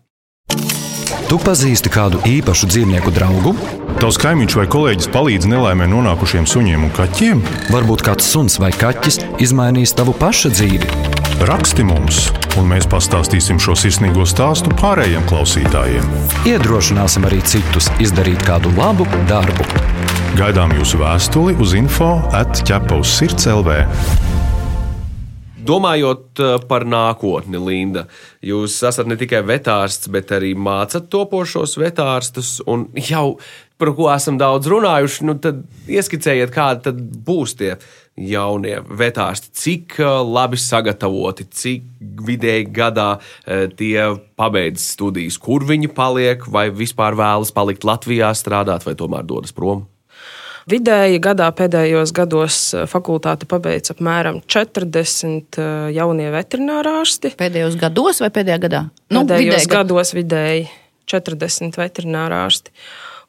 Tu 1.33 1.39
pazīsti 1.41 1.89
kādu 1.89 2.19
īpašu 2.29 2.67
dzīvnieku 2.69 3.09
draugu? 3.17 3.55
Tavs 3.97 4.19
kaimiņš 4.21 4.57
vai 4.59 4.67
kolēģis 4.69 5.07
palīdz 5.15 5.47
nelaimē 5.49 5.87
nonākušiem 5.89 6.45
suņiem 6.45 6.83
un 6.85 6.91
kaķiem? 6.93 7.41
Varbūt 7.73 8.05
kāds 8.05 8.27
suns 8.29 8.59
vai 8.61 8.69
kaķis 8.77 9.17
izmainīs 9.41 9.95
tavu 9.97 10.13
paša 10.13 10.51
dzīvi. 10.53 10.91
Raksti 11.49 11.87
mums, 11.89 12.27
un 12.61 12.69
mēs 12.75 12.85
pastāstīsim 12.85 13.57
šo 13.65 13.73
sirsnīgo 13.81 14.29
stāstu 14.29 14.77
pārējiem 14.77 15.25
klausītājiem. 15.33 16.13
Iedrošināsim 16.53 17.25
arī 17.31 17.41
citus 17.49 17.89
izdarīt 17.97 18.45
kādu 18.45 18.75
labu 18.77 19.09
darbu. 19.33 19.65
Gaidām 20.37 20.77
jūsu 20.77 21.01
vēstuli 21.01 21.57
uz 21.57 21.73
info 21.81 22.13
atķepa 22.45 23.01
uz 23.01 23.17
sirds 23.17 23.49
LV. 23.49 23.81
Domājot 25.63 26.41
eh, 26.43 26.55
par 26.67 26.83
nākotni, 26.89 27.61
Linda, 27.63 28.07
jūs 28.43 28.81
esat 28.89 29.07
ne 29.07 29.17
tikai 29.19 29.45
vetārsts, 29.47 30.11
bet 30.11 30.33
arī 30.35 30.57
mācat 30.59 31.07
topošos 31.13 31.77
vetārstus. 31.79 32.57
Jau 33.07 33.27
par 33.79 33.93
ko 33.99 34.09
esam 34.11 34.39
daudz 34.41 34.67
runājuši, 34.71 35.27
nu 35.29 35.37
tad 35.43 35.63
ieskicējiet, 35.91 36.51
kādi 36.55 36.95
būs 37.27 37.55
tie 37.59 37.77
jaunie 38.19 38.81
vetārsti. 38.83 39.53
Cik 39.63 40.01
eh, 40.03 40.11
labi 40.27 40.59
sagatavoti, 40.59 41.47
cik 41.47 41.87
vidēji 42.27 42.67
gadā 42.75 43.09
eh, 43.15 43.69
tie 43.71 44.11
pabeidz 44.39 44.83
studijas, 44.97 45.39
kur 45.39 45.63
viņi 45.69 45.93
paliek, 45.95 46.43
vai 46.51 46.71
vispār 46.75 47.15
vēlas 47.19 47.55
palikt 47.55 47.87
Latvijā 47.87 48.35
strādāt, 48.35 48.89
vai 48.89 48.99
tomēr 48.99 49.31
dodas 49.31 49.55
prom. 49.55 49.87
Vidēji 50.71 51.19
gadā 51.23 51.49
pēdējos 51.59 52.13
gados 52.15 52.59
eh, 52.77 52.85
fakultāti 52.91 53.49
pabeidz 53.51 53.95
apmēram 53.95 54.41
40 54.47 55.59
eh, 55.59 55.71
jaunie 55.97 56.29
veterinārārsti. 56.35 57.35
Pēdējos 57.39 57.79
gados 57.81 58.23
vai 58.23 58.31
pēdējā 58.35 58.59
gadā? 58.67 58.83
Nu, 59.11 59.25
pēdējos 59.25 59.65
vidēji. 59.65 59.73
gados 59.75 60.15
vidēji 60.15 60.69
40 61.11 61.81
veterinārārsti. 61.83 62.75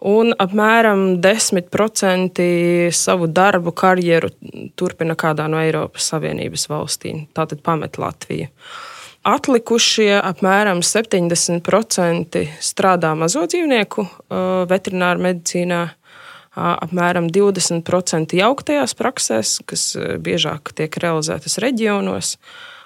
Un 0.04 0.34
apmēram 0.36 1.22
10% 1.24 2.46
savu 2.92 3.28
darbu, 3.32 3.72
karjeru 3.72 4.34
turpina 4.75 5.16
kādā 5.16 5.46
no 5.48 5.62
Eiropas 5.63 6.10
Savienības 6.12 6.68
valstīm. 6.68 7.24
Tātad 7.34 7.63
pamet 7.63 7.98
Latviju. 8.02 8.50
Atlikušie 9.24 10.18
apmēram 10.20 10.82
70% 10.84 12.42
strādā 12.60 13.13
mazo 13.16 13.46
dzīvnieku 13.48 14.04
eh, 14.04 14.46
veterināru 14.70 15.24
medicīnā, 15.30 15.82
apmēram 16.56 17.30
20% 17.34 18.38
jauktajās 18.38 18.94
praksēs, 19.00 19.58
kas 19.66 19.88
biežāk 20.22 20.74
tiek 20.78 20.98
realizētas 21.02 21.58
reģionos. 21.64 22.38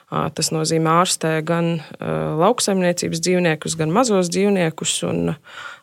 Tas 0.07 0.53
nozīmē 0.55 1.01
ārstē 1.01 1.33
gan 1.43 1.81
lauksaimniecības 1.99 3.19
dzīvniekus, 3.25 3.75
gan 3.75 3.91
mazos 3.91 4.31
dzīvniekus, 4.31 4.93
un 5.09 5.33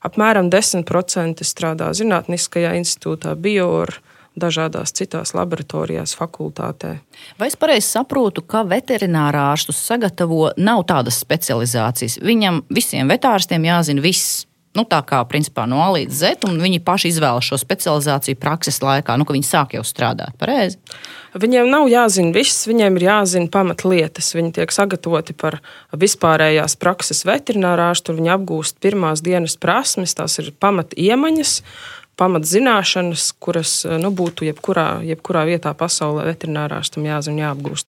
apmēram 0.07 0.49
10% 0.53 1.45
strādā 1.45 1.91
Zinātniskajā 1.93 2.73
institūtā, 2.81 3.37
bioorā 3.37 4.01
dažādās 4.35 4.91
citās 4.95 5.31
laboratorijās, 5.35 6.17
fakultātē. 6.19 6.97
Vai 7.39 7.49
es 7.51 7.57
pareizi 7.59 7.87
saprotu, 7.95 8.43
ka 8.43 8.65
veterinārā 8.67 9.45
ārstus 9.53 9.79
sagatavo 9.87 10.49
nav 10.59 10.83
tādas 10.91 11.21
specializācijas? 11.23 12.19
Viņam 12.25 12.65
visiem 12.75 13.11
vetārstiem 13.13 13.69
jāzina 13.69 14.03
viss 14.05 14.43
nu, 14.75 14.85
tā 14.89 15.01
kā 15.07 15.21
principā 15.29 15.65
no 15.71 15.81
A 15.83 15.89
līdz 15.95 16.15
Z, 16.15 16.47
un 16.49 16.59
viņi 16.63 16.83
paši 16.85 17.13
izvēlas 17.13 17.47
šo 17.49 17.59
specializāciju 17.61 18.39
prakses 18.41 18.81
laikā, 18.85 19.17
nu, 19.19 19.27
ka 19.27 19.37
viņi 19.37 19.49
sāk 19.49 19.77
jau 19.77 19.85
strādāt 19.87 20.37
pareizi. 20.41 20.81
Viņiem 21.35 21.71
nav 21.71 21.89
jāzina 21.91 22.35
viss, 22.35 22.67
viņiem 22.71 22.99
ir 22.99 23.09
jāzina 23.09 23.51
pamatlietas. 23.51 24.33
Viņi 24.37 24.53
tiek 24.61 24.75
sagatavoti 24.75 25.35
par 25.35 25.59
vispārējās 25.91 26.79
prakses 26.79 27.25
veterinārāšu, 27.27 28.15
viņi 28.15 28.35
apgūst 28.37 28.79
pirmās 28.83 29.25
dienas 29.25 29.59
prasmes, 29.59 30.15
tās 30.15 30.39
ir 30.43 30.53
pamat 30.59 30.95
iemaņas. 30.95 31.61
Pamatzināšanas, 32.15 33.33
kuras 33.43 33.81
nu, 33.99 34.13
būtu 34.15 34.47
jebkurā, 34.47 35.03
jebkurā 35.03 35.49
vietā 35.49 35.73
pasaulē 35.75 36.29
veterinārārstam 36.29 37.09
jāzina, 37.09 37.49
jāapgūst. 37.49 37.91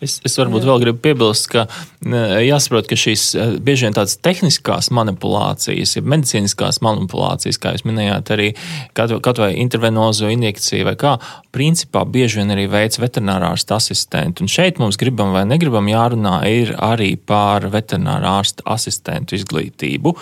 Es, 0.00 0.16
es 0.24 0.36
varbūt 0.40 0.64
Jā. 0.64 0.70
vēl 0.70 0.84
gribu 0.84 1.02
piebilst, 1.04 1.50
ka 1.52 1.66
jāsaprot, 2.00 2.86
ka 2.88 2.96
šīs 2.96 3.24
eh, 3.36 3.50
bieži 3.60 3.86
vien 3.86 3.96
tādas 3.96 4.16
tehniskās 4.24 4.88
manipulācijas, 4.96 5.96
ja 5.98 6.02
medicīniskās 6.02 6.80
manipulācijas, 6.84 7.58
kā 7.60 7.74
jūs 7.74 7.84
minējāt, 7.84 8.32
arī 8.32 8.48
kaut, 8.96 9.12
kaut 9.24 9.42
vai 9.42 9.50
intervenozo 9.60 10.30
injekciju 10.32 10.88
vai 10.88 10.96
kā, 11.00 11.18
principā 11.52 12.06
bieži 12.08 12.40
vien 12.40 12.54
arī 12.54 12.64
veids 12.70 13.00
veterinārārsta 13.02 13.76
asistenti. 13.76 14.44
Un 14.44 14.50
šeit 14.50 14.80
mums 14.80 14.98
gribam 15.00 15.34
vai 15.34 15.44
negribam 15.48 15.88
jārunā 15.90 16.38
ir 16.48 16.72
arī 16.78 17.12
par 17.16 17.66
veterinārārsta 17.72 18.64
asistentu 18.70 19.36
izglītību. 19.36 20.14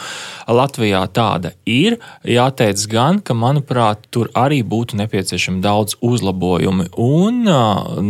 Latvijā 0.49 1.05
tāda 1.14 1.53
ir. 1.68 1.99
Jāteic 2.27 2.83
gan, 2.90 3.21
ka, 3.23 3.37
manuprāt, 3.38 4.09
tur 4.14 4.33
arī 4.38 4.62
būtu 4.66 4.99
nepieciešami 4.99 5.62
daudz 5.64 5.99
uzlabojumi. 6.05 6.90
Un 6.99 7.44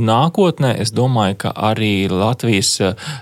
nākotnē, 0.09 0.75
es 0.83 0.95
domāju, 0.95 1.38
ka 1.38 1.53
arī 1.70 2.09
Latvijas 2.11 2.74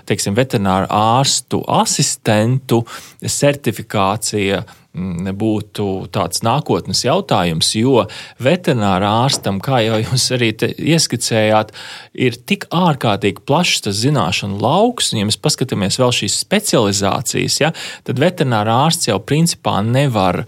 teiksim, 0.07 0.35
veterināru 0.37 0.89
ārstu 0.93 1.61
asistentu 1.79 2.83
certifikācija 3.21 4.63
būtu 4.97 6.07
tāds 6.13 6.41
nākotnes 6.45 7.03
jautājums, 7.05 7.69
jo 7.77 8.05
veterinārā 8.41 9.09
ārstam, 9.25 9.59
kā 9.61 9.81
jau 9.85 9.99
jūs 10.01 10.25
arī 10.33 10.49
ieskicējāt, 10.57 11.73
ir 12.17 12.37
tik 12.49 12.65
ārkārtīgi 12.73 13.43
plašs 13.45 13.83
tas 13.85 13.99
zināšanu 14.01 14.57
lauks, 14.61 15.11
un 15.13 15.21
ja 15.21 15.27
mēs 15.29 15.37
paskatāmies 15.41 15.99
vēl 16.01 16.13
šīs 16.17 16.39
specializācijas, 16.41 17.59
ja, 17.61 17.71
tad 18.07 18.21
veterinārā 18.21 18.79
ārsts 18.87 19.09
jau 19.11 19.19
principā 19.21 19.79
nevar 19.85 20.43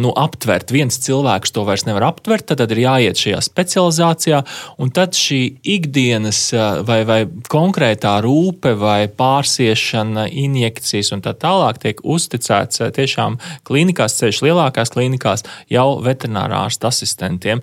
nu, 0.00 0.14
aptvert, 0.16 0.72
viens 0.72 0.96
cilvēks 1.04 1.52
to 1.52 1.66
vairs 1.68 1.84
nevar 1.88 2.08
aptvert, 2.08 2.48
tad, 2.48 2.62
tad 2.62 2.72
ir 2.72 2.84
jāiet 2.86 3.20
šajā 3.20 3.42
specializācijā, 3.44 4.40
un 4.80 4.94
tad 4.96 5.18
šī 5.18 5.42
ikdienas 5.76 6.42
vai, 6.88 7.02
vai 7.08 7.20
konkrētā 7.52 8.16
rūpe 8.24 8.74
vai 8.80 9.10
pārsiešana, 9.12 10.28
injekcijas 10.30 11.12
un 11.16 11.24
tā 11.24 11.36
tālāk 11.36 11.82
tiek 11.84 12.00
uzticēts 12.00 12.84
tiešām 12.96 13.36
klīnikā 13.68 13.79
klīnikās, 13.80 14.18
ceļš 14.20 14.42
lielākās 14.44 14.92
klīnikās 14.92 15.44
jau 15.70 16.00
veterinārā 16.04 16.66
ārsta 16.66 16.90
asistentiem. 16.90 17.62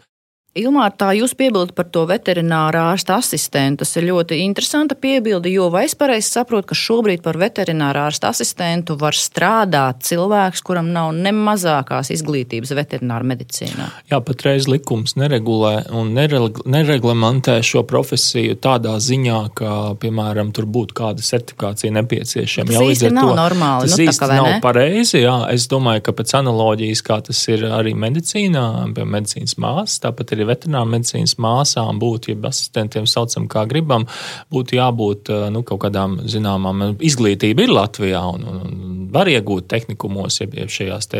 Ilmār, 0.57 0.93
tā 0.97 1.11
jūs 1.17 1.35
piebildat 1.37 1.75
par 1.77 1.87
to 1.93 2.05
veterinārā 2.09 2.87
ārsta 2.93 3.19
asistentu. 3.21 3.83
Tas 3.83 3.93
ir 3.99 4.07
ļoti 4.09 4.39
interesanta 4.41 4.95
piebilde, 4.97 5.51
jo 5.53 5.67
vai 5.73 5.85
es 5.85 5.93
pareizi 5.97 6.31
saprotu, 6.33 6.71
ka 6.71 6.77
šobrīd 6.77 7.21
par 7.25 7.37
veterinārā 7.37 8.07
ārsta 8.09 8.31
asistentu 8.33 8.97
var 8.99 9.17
strādāt 9.17 10.01
cilvēks, 10.07 10.63
kuram 10.65 10.89
nav 10.95 11.11
ne 11.15 11.33
mazākās 11.35 12.09
izglītības 12.15 12.73
veterināra 12.77 13.27
medicīnā? 13.27 13.89
Jā, 14.09 14.21
patreiz 14.25 14.69
likums 14.71 15.13
neregulē 15.19 15.75
un 15.95 16.13
nereglamentē 16.17 17.59
šo 17.65 17.83
profesiju 17.87 18.57
tādā 18.63 18.95
ziņā, 19.03 19.39
ka, 19.57 19.75
piemēram, 20.01 20.51
tur 20.55 20.65
būtu 20.65 20.97
kāda 20.97 21.25
certifikācija 21.25 21.93
nepieciešama. 21.99 22.71
Tas 22.71 22.79
jā, 22.79 22.87
īsti 22.95 23.13
nav 23.13 23.31
to, 23.31 23.37
normāli. 23.41 23.85
Tas 23.85 23.97
nu, 23.97 24.07
īsti 24.07 24.31
nav 24.33 24.49
ne? 24.49 24.57
pareizi. 24.63 25.21
Jā, 25.21 25.37
es 25.53 25.69
domāju, 25.71 26.05
ka 26.07 26.15
pēc 26.17 26.33
analoģijas, 26.41 27.05
kā 27.05 27.21
tas 27.29 27.43
ir 27.53 27.67
arī 27.69 27.93
medicīnā, 27.97 28.65
pie 28.97 29.05
medicīnas 29.07 29.57
māsas, 29.61 30.01
tāpat 30.03 30.33
arī 30.35 30.46
veterināru 30.49 30.91
medicīnas 30.93 31.37
māsām 31.41 31.99
būtu, 32.01 32.33
ja 32.33 32.49
asistentiem 32.49 33.07
saucam, 33.09 33.47
kā 33.51 33.65
gribam, 33.69 34.07
būtu 34.53 34.77
jābūt 34.79 35.31
eh, 35.33 35.47
nu, 35.53 35.63
kaut 35.67 35.83
kādām 35.85 36.19
zināmām 36.29 36.97
izglītība 36.97 37.65
ir 37.65 37.73
Latvijā 37.75 38.23
un, 38.33 38.47
un 38.47 38.87
var 39.13 39.29
iegūt 39.31 39.69
tehnikumos, 39.71 40.41
ja 40.41 40.67
šajās 40.71 41.11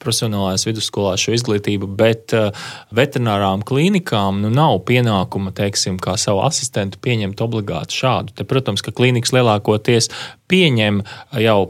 profesionālajās 0.00 0.66
vidusskolās 0.68 1.24
šo 1.24 1.36
izglītību, 1.36 1.88
bet 2.00 2.34
eh, 2.36 2.50
veterinārām 2.96 3.64
klīnikām 3.66 4.42
nu, 4.44 4.52
nav 4.54 4.80
pienākuma, 4.88 5.54
teiksim, 5.56 6.00
kā 6.02 6.16
savu 6.20 6.44
asistentu 6.46 7.00
pieņemt 7.02 7.40
obligāti 7.44 8.02
šādu. 8.02 8.36
Te, 8.36 8.48
protams, 8.48 8.84
ka 8.84 8.94
klīnikas 8.96 9.34
lielākoties 9.36 10.10
pieņem 10.50 11.02
jau 11.42 11.60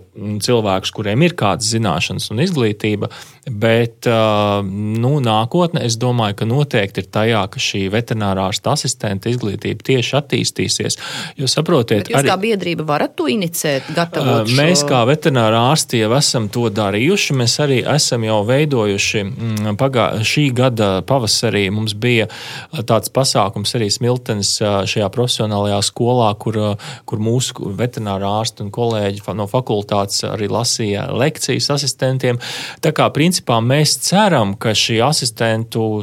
cilvēkus, 0.45 0.95
kuriem 0.97 1.27
ir 1.27 1.37
kādas 1.39 1.71
zināšanas 1.75 2.31
un 2.33 2.43
izglītība, 2.45 3.11
bet 3.51 4.07
nu, 4.07 5.13
nākotnē 5.25 5.83
es 5.87 5.97
domāju, 6.01 6.37
ka 6.41 6.49
noteikti 6.49 7.03
ir 7.03 7.09
tajā, 7.13 7.43
ka 7.53 7.63
šī 7.63 7.87
veterinārārsta 7.93 8.75
asistenta 8.77 9.31
izglītība 9.33 9.87
tieši 9.87 10.17
attīstīsies. 10.21 10.99
Jo 11.41 11.49
saprotiet, 11.51 12.05
bet 12.05 12.13
jūs 12.13 12.21
arī, 12.21 12.31
kā 12.31 12.37
biedrība 12.41 12.87
varat 12.89 13.17
to 13.19 13.29
inicēt, 13.33 13.89
gatavot? 13.97 14.51
Mēs 14.59 14.85
kā 14.89 15.03
veterinārā 15.09 15.63
ārsti 15.73 16.03
jau 16.03 16.13
esam 16.19 16.49
to 16.53 16.69
darījuši. 16.75 17.37
Mēs 17.41 17.57
arī 17.65 17.81
esam 17.95 18.25
jau 18.29 18.41
veidojuši 18.49 19.25
mm, 19.25 19.79
pagā, 19.81 20.11
šī 20.27 20.47
gada 20.57 20.91
pavasarī 21.07 21.67
mums 21.75 21.97
bija 21.99 22.29
tāds 22.89 23.13
pasākums 23.15 23.75
arī 23.79 23.91
Smiltenes 23.93 24.53
šajā 24.61 25.09
profesionālajā 25.15 25.81
skolā, 25.91 26.31
kur, 26.41 26.61
kur 27.09 27.23
mūsu 27.23 27.73
veterinārā 27.81 28.37
ārsti 28.41 28.67
un 28.67 28.70
kolēģi 28.75 29.23
no 29.37 29.47
fakultātes 29.51 30.25
arī 30.29 30.49
lasīja 30.51 31.09
lekcijas 31.15 31.71
asistentiem. 31.77 32.41
Tā 32.83 32.95
kā 32.97 33.11
principā 33.15 33.61
mēs 33.65 33.99
ceram, 34.07 34.57
ka 34.61 34.75
šī 34.77 35.01
asistentu 35.07 36.03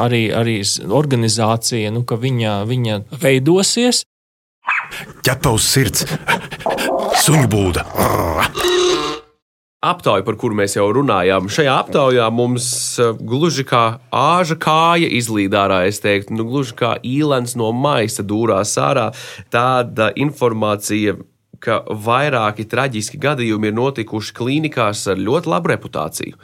arī, 0.00 0.24
arī 0.34 0.60
organizācija, 0.88 1.92
nu, 1.94 2.04
ka 2.08 2.18
viņa, 2.20 2.62
viņa 2.70 3.02
veidosies. 3.22 4.04
Ķepa 5.26 5.52
uz 5.56 5.66
sirds, 5.66 6.06
suņu 7.24 7.48
būda. 7.50 7.86
Aptauja, 9.82 10.22
par 10.22 10.36
kuru 10.38 10.54
mēs 10.54 10.76
jau 10.76 10.84
runājām. 10.94 11.48
Šajā 11.50 11.72
aptaujā 11.74 12.28
mums 12.30 12.66
eh, 13.02 13.08
gluži 13.18 13.64
kā 13.66 13.80
āža 14.14 14.54
kāja 14.62 15.08
izlīd 15.18 15.56
ārā, 15.58 15.80
es 15.90 15.98
teiktu, 16.04 16.36
nu, 16.38 16.46
gluži 16.46 16.76
kā 16.78 16.92
īlens 17.02 17.56
no 17.58 17.72
maisa 17.74 18.22
dūrās 18.22 18.76
ārā. 18.78 19.08
Tāda 19.50 20.12
informācija, 20.22 21.16
ka 21.62 21.80
vairāki 21.86 22.66
traģiski 22.68 23.20
gadījumi 23.22 23.70
ir 23.70 23.78
notikuši 23.78 24.36
klīnikās 24.36 25.06
ar 25.12 25.22
ļoti 25.22 25.52
labu 25.52 25.72
reputāciju. 25.72 26.38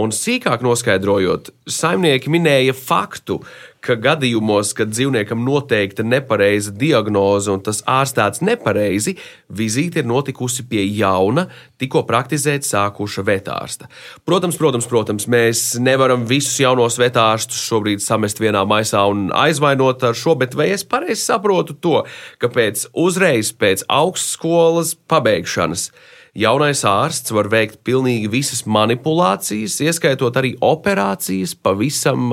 Un 0.00 0.12
sīkāk 0.14 0.62
noskaidrojot, 0.62 1.50
saimnieki 1.66 2.30
minēja 2.30 2.76
faktu, 2.78 3.40
ka 3.84 3.96
gadījumos, 4.00 4.72
kad 4.76 4.92
dzīvniekam 4.92 5.42
noteikta 5.44 6.04
nepareiza 6.06 6.72
diagnoze 6.76 7.50
un 7.52 7.62
tas 7.64 7.80
ārstēts 7.88 8.42
nepareizi, 8.44 9.16
vizīte 9.48 10.02
ir 10.02 10.08
notikusi 10.08 10.66
pie 10.68 10.84
jauna, 10.84 11.46
tikko 11.80 12.04
praktizēt 12.08 12.66
sākuša 12.68 13.24
vetārsta. 13.26 13.88
Protams, 14.28 14.60
protams, 14.60 14.88
protams, 14.90 15.26
mēs 15.30 15.64
nevaram 15.80 16.26
visus 16.28 16.60
jaunos 16.60 17.00
vetārstus 17.00 17.64
šobrīd 17.70 18.04
samest 18.04 18.42
vienā 18.42 18.66
maisā 18.68 19.06
un 19.10 19.28
aizvainot 19.36 20.04
ar 20.06 20.16
šo, 20.16 20.36
bet 20.40 20.56
vai 20.58 20.70
es 20.76 20.84
pareizi 20.84 21.24
saprotu 21.24 21.76
to, 21.80 22.04
ka 22.38 22.52
pēc 22.52 22.88
uzreiz 22.94 23.54
pēc 23.56 23.86
augstskolas 23.88 24.96
pabeigšanas 25.10 25.90
jaunais 26.34 26.84
ārsts 26.86 27.34
var 27.34 27.50
veikt 27.52 27.82
pilnīgi 27.86 28.30
visas 28.30 28.64
manipulācijas, 28.66 29.80
ieskaitot 29.82 30.36
arī 30.40 30.54
operācijas, 30.60 31.56
pavisam 31.58 32.32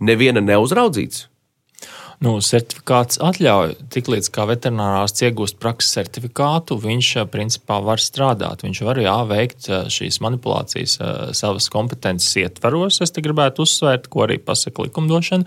neviena 0.00 0.44
neuzraudzīts 0.44 1.26
nu, 2.24 2.34
certifikāts 2.42 3.20
atļauj, 3.22 3.76
tiklīdz 3.94 4.30
kā 4.34 4.46
veterinārārsts 4.48 5.22
iegūst 5.28 5.58
prakses 5.62 5.94
certifikātu, 5.94 6.78
viņš 6.82 7.10
principā 7.30 7.78
var 7.84 8.02
strādāt. 8.02 8.64
Viņš 8.66 8.80
var 8.86 8.98
jā, 9.02 9.14
veikt 9.28 9.68
šīs 9.94 10.18
manipulācijas 10.24 10.96
savas 11.38 11.68
kompetences 11.70 12.34
ietvaros. 12.42 12.98
Es 13.04 13.14
te 13.14 13.22
gribētu 13.22 13.62
uzsvērt, 13.62 14.08
ko 14.10 14.24
arī 14.26 14.40
pasaka 14.42 14.86
likumdošana. 14.88 15.46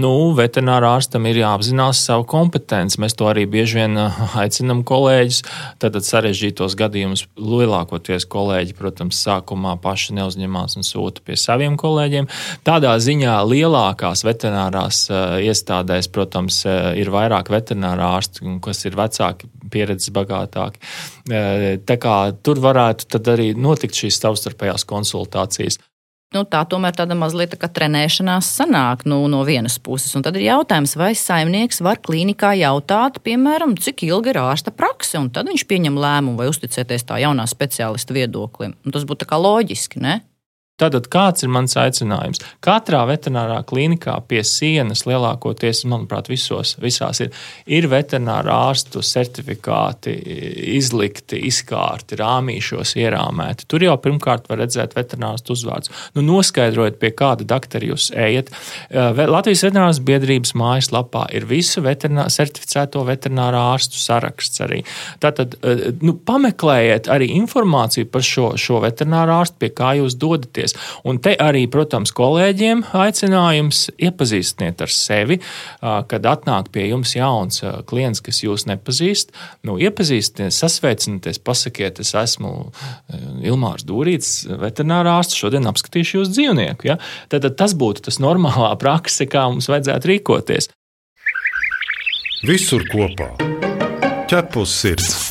Nu, 0.00 0.12
veterinārārstam 0.38 1.28
ir 1.30 1.42
jāapzinās 1.44 2.02
savu 2.08 2.26
kompetenci. 2.30 2.98
Mēs 3.02 3.14
to 3.18 3.30
arī 3.30 3.46
bieži 3.50 3.80
vien 3.80 3.98
aicinam 4.40 4.82
kolēģis. 4.86 5.42
Tad 5.82 6.00
sarežģītos 6.06 6.74
gadījumus 6.80 7.26
lielākoties 7.38 8.26
kolēģi, 8.30 8.76
protams, 8.78 9.20
sākumā 9.26 9.76
paši 9.82 10.18
neuzņemās 10.18 10.78
un 10.80 10.86
sūta 10.86 11.22
pie 11.22 11.38
saviem 11.38 11.78
kolēģiem. 11.80 12.26
Tādā 12.66 12.96
ziņā 12.98 13.38
lielākās 13.46 14.26
veterinārās 14.26 15.06
iestādēs 15.46 15.99
Mēs, 16.00 16.08
protams, 16.08 16.62
eh, 16.64 16.96
ir 17.02 17.12
vairāk 17.12 17.52
veterināru 17.52 18.06
ārstu, 18.06 18.56
kas 18.64 18.84
ir 18.88 18.96
vecāki, 18.96 19.50
pieredzes 19.70 20.12
bagātāki. 20.16 20.80
Eh, 21.28 21.76
tā 21.84 21.98
kā 22.00 22.32
tur 22.42 22.56
varētu 22.56 23.20
arī 23.20 23.52
notikt 23.54 23.94
šīs 24.00 24.20
savstarpējās 24.22 24.86
konsultācijas. 24.88 25.78
Nu, 26.32 26.44
tā 26.46 26.62
tomēr 26.62 26.94
tāda 26.94 27.16
mazliet 27.18 27.56
tā 27.58 27.66
trenēšanās 27.66 28.46
sanāk 28.54 29.02
nu, 29.04 29.26
no 29.26 29.42
vienas 29.42 29.80
puses. 29.82 30.14
Un 30.14 30.22
tad 30.22 30.36
ir 30.38 30.46
jautājums, 30.46 30.94
vai 30.96 31.10
saimnieks 31.18 31.82
var 31.82 31.98
klīnikā 31.98 32.54
jautāt, 32.54 33.18
piemēram, 33.26 33.74
cik 33.74 34.04
ilga 34.06 34.30
ir 34.30 34.38
ārsta 34.38 34.70
prakse, 34.70 35.18
un 35.18 35.28
tad 35.34 35.50
viņš 35.50 35.66
pieņem 35.66 35.98
lēmumu, 35.98 36.38
vai 36.38 36.46
uzticēties 36.46 37.02
tā 37.08 37.18
jaunā 37.18 37.48
speciālista 37.50 38.14
viedoklim. 38.14 38.76
Un 38.86 38.94
tas 38.94 39.04
būtu 39.04 39.26
loģiski, 39.26 39.98
ne? 40.00 40.20
Tātad 40.80 41.10
kāds 41.12 41.44
ir 41.44 41.52
mans 41.52 41.76
aicinājums? 41.76 42.40
Katrā 42.64 43.02
veterinārā 43.10 43.60
klīnikā 43.68 44.14
pie 44.30 44.40
sienas 44.46 45.04
lielākoties, 45.08 45.82
manuprāt, 45.90 46.30
visos, 46.32 46.76
visās 46.80 47.20
ir, 47.24 47.34
ir 47.68 47.88
veterinārā 47.90 48.54
ārstu 48.70 49.02
certifikāti 49.04 50.14
izlikti, 50.78 51.40
izkārti, 51.50 52.16
rāmīšos 52.20 52.94
ierāmēti. 53.00 53.68
Tur 53.70 53.84
jau 53.84 53.96
pirmkārt 54.00 54.48
var 54.50 54.62
redzēt 54.62 54.96
veterinārstu 54.96 55.54
uzvārdus. 55.56 55.92
Nu, 56.16 56.24
noskaidrojiet, 56.24 56.96
pie 57.02 57.12
kāda 57.16 57.46
doktora 57.48 57.90
jūs 57.90 58.10
ejat. 58.16 58.48
Eh, 58.88 59.22
Latvijas 59.30 59.66
veterinārās 59.66 60.00
biedrības 60.06 60.54
mājaslapā 60.58 61.26
ir 61.36 61.48
visu 61.50 61.84
veterinā, 61.84 62.28
certificēto 62.32 63.04
veterinārā 63.08 63.66
ārstu 63.74 64.00
saraksts 64.00 64.64
arī. 64.64 64.80
Tātad 65.22 65.58
eh, 65.60 65.86
nu, 66.00 66.16
pameklējiet 66.26 67.10
arī 67.12 67.30
informāciju 67.36 68.08
par 68.12 68.24
šo, 68.26 68.50
šo 68.60 68.80
veterinārā 68.84 69.40
ārstu, 69.42 69.60
pie 69.60 69.72
kā 69.76 69.92
jūs 70.00 70.16
dodaties 70.20 70.69
darboties. 70.70 71.02
Un 71.04 71.18
te 71.18 71.34
arī, 71.38 71.66
protams, 71.70 72.12
kolēģiem 72.12 72.84
aicinājums 72.92 73.90
iepazīstiniet 73.98 74.80
ar 74.80 74.90
sevi, 74.90 75.40
kad 75.80 76.26
atnāk 76.26 76.70
pie 76.72 76.88
jums 76.90 77.14
jauns 77.16 77.62
klients, 77.86 78.20
kas 78.20 78.42
jūs 78.42 78.66
nepazīst. 78.66 79.32
Nu, 79.64 79.78
iepazīstiniet, 79.78 80.52
sasveicinieties, 80.52 81.38
pasakiet, 81.38 82.00
es 82.00 82.14
esmu 82.14 82.72
Ilmārs 83.42 83.84
Dūrīts, 83.84 84.48
veterinārārsts, 84.60 85.36
šodien 85.36 85.66
apskatīšu 85.70 86.20
jūsu 86.20 86.36
dzīvnieku. 86.36 86.90
Ja? 86.90 86.98
Tad, 87.28 87.42
tad 87.42 87.56
tas 87.56 87.74
būtu 87.74 88.04
tas 88.08 88.20
normālā 88.20 88.74
prakse, 88.82 89.26
kā 89.26 89.48
mums 89.50 89.70
vajadzētu 89.70 90.14
rīkoties. 90.14 90.70
Visur 92.46 92.86
kopā 92.88 93.34
ķepus 94.30 94.72
sirds. 94.80 95.29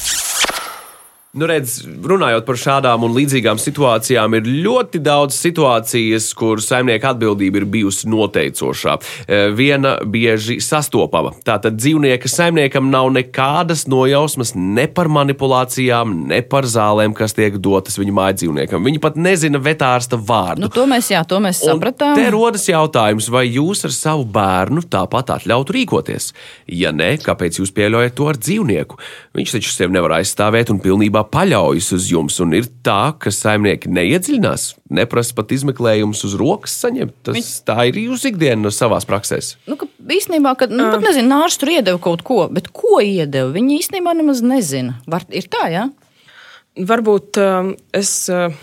Nu, 1.38 1.46
redz, 1.46 1.84
runājot 1.86 2.42
par 2.42 2.58
šādām 2.58 3.04
un 3.06 3.12
līdzīgām 3.14 3.60
situācijām, 3.62 4.34
ir 4.40 4.48
ļoti 4.66 4.98
daudz 5.06 5.36
situācijas, 5.38 6.32
kur 6.34 6.58
saimnieka 6.58 7.12
atbildība 7.12 7.60
ir 7.60 7.66
bijusi 7.70 8.10
noteicošā. 8.10 8.96
E, 9.30 9.38
viena 9.54 9.92
bieži 10.02 10.58
sastopama. 10.66 11.36
Tātad 11.46 11.78
dzīvnieka 11.78 12.32
saimniekam 12.34 12.88
nav 12.90 13.12
nekādas 13.14 13.86
nojausmas 13.86 14.56
ne 14.58 14.88
par 14.90 15.12
manipulācijām, 15.14 16.16
ne 16.32 16.40
par 16.50 16.66
zālēm, 16.66 17.14
kas 17.14 17.38
tiek 17.38 17.60
dotas 17.62 18.02
viņa 18.02 18.16
mājas 18.18 18.42
dzīvniekam. 18.42 18.90
Viņi 18.90 19.04
pat 19.06 19.22
nezina 19.22 19.62
vetārsta 19.62 20.18
vārdu. 20.18 20.66
Nu, 20.66 20.72
to 20.74 20.88
mēs, 20.90 21.12
jā, 21.14 21.22
to 21.30 21.38
mēs 21.46 21.62
sapratām. 21.62 22.18
Un 22.18 22.24
te 22.24 22.34
rodas 22.34 22.66
jautājums, 22.72 23.30
vai 23.30 23.46
jūs 23.52 23.86
ar 23.86 23.94
savu 23.94 24.26
bērnu 24.26 24.88
tāpat 24.90 25.36
atļautu 25.38 25.78
rīkoties? 25.78 26.34
Ja 26.82 26.90
nē, 26.90 27.20
kāpēc 27.22 27.62
jūs 27.62 27.76
pieļaujat 27.78 28.18
to 28.18 28.34
ar 28.34 28.42
dzīvnieku? 28.42 28.98
Viņš 29.38 29.58
taču 29.60 29.78
sevi 29.78 29.94
nevar 29.94 30.18
aizstāvēt 30.18 30.74
un 30.74 30.82
pilnībā 30.82 31.19
pilnībā 31.20 31.32
paļaujas 31.32 31.94
uz 31.94 32.10
jums. 32.12 32.40
Un 32.40 32.54
ir 32.54 32.68
tā, 32.84 33.14
ka 33.20 33.32
saimnieki 33.32 33.90
neiedziļinās, 33.90 34.78
neprasa 34.90 35.36
pat 35.36 35.52
izmeklējumus 35.52 36.24
uz 36.26 36.36
rokas 36.36 36.72
saņemt. 36.80 37.14
Tas, 37.24 37.36
Viņ... 37.36 37.66
Tā 37.66 37.88
ir 37.90 37.96
jūsu 37.98 38.32
ikdiena 38.32 38.62
no 38.62 38.72
savās 38.72 39.06
praksēs. 39.06 39.58
Nu, 39.68 39.76
ka 39.76 39.88
īstenībā, 40.08 40.56
kad 40.58 40.72
nu, 40.72 40.90
pat 40.92 41.04
nezinu, 41.04 41.30
nārs 41.30 41.58
tur 41.60 41.70
iedeva 41.70 42.00
kaut 42.00 42.24
ko, 42.24 42.48
bet 42.52 42.72
ko 42.72 43.00
iedeva, 43.02 43.52
viņi 43.52 43.80
īstenībā 43.80 44.16
nemaz 44.16 44.42
nezina. 44.42 45.00
Var, 45.08 45.26
ir 45.32 45.50
tā, 45.50 45.70
jā? 45.70 45.90
Varbūt 46.80 47.40
um, 47.42 47.76
es. 47.94 48.30
Uh, 48.32 48.54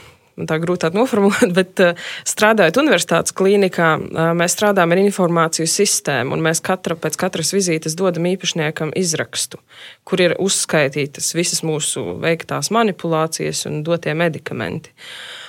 tā 0.44 0.58
grūtāk 0.60 0.96
noformulēt, 0.96 1.52
bet 1.58 1.82
eh, 1.82 2.02
strādājot 2.28 2.80
universitātes 2.82 3.34
klīnikā, 3.36 3.92
eh, 3.96 4.32
mēs 4.36 4.56
strādājam 4.56 4.92
ar 4.92 5.02
informāciju 5.04 5.68
sistēmu, 5.70 6.36
un 6.36 6.44
mēs 6.44 6.60
katra, 6.64 6.98
pēc 7.00 7.16
katras 7.20 7.54
vizītes 7.56 7.96
dodam 7.96 8.28
īpašniekam 8.28 8.92
izrakstu, 8.98 9.62
kur 10.04 10.22
ir 10.22 10.36
uzskaitītas 10.42 11.32
visas 11.38 11.64
mūsu 11.66 12.18
veiktās 12.22 12.72
manipulācijas 12.74 13.64
un 13.70 13.82
dotie 13.86 14.14
medikamenti. 14.16 14.92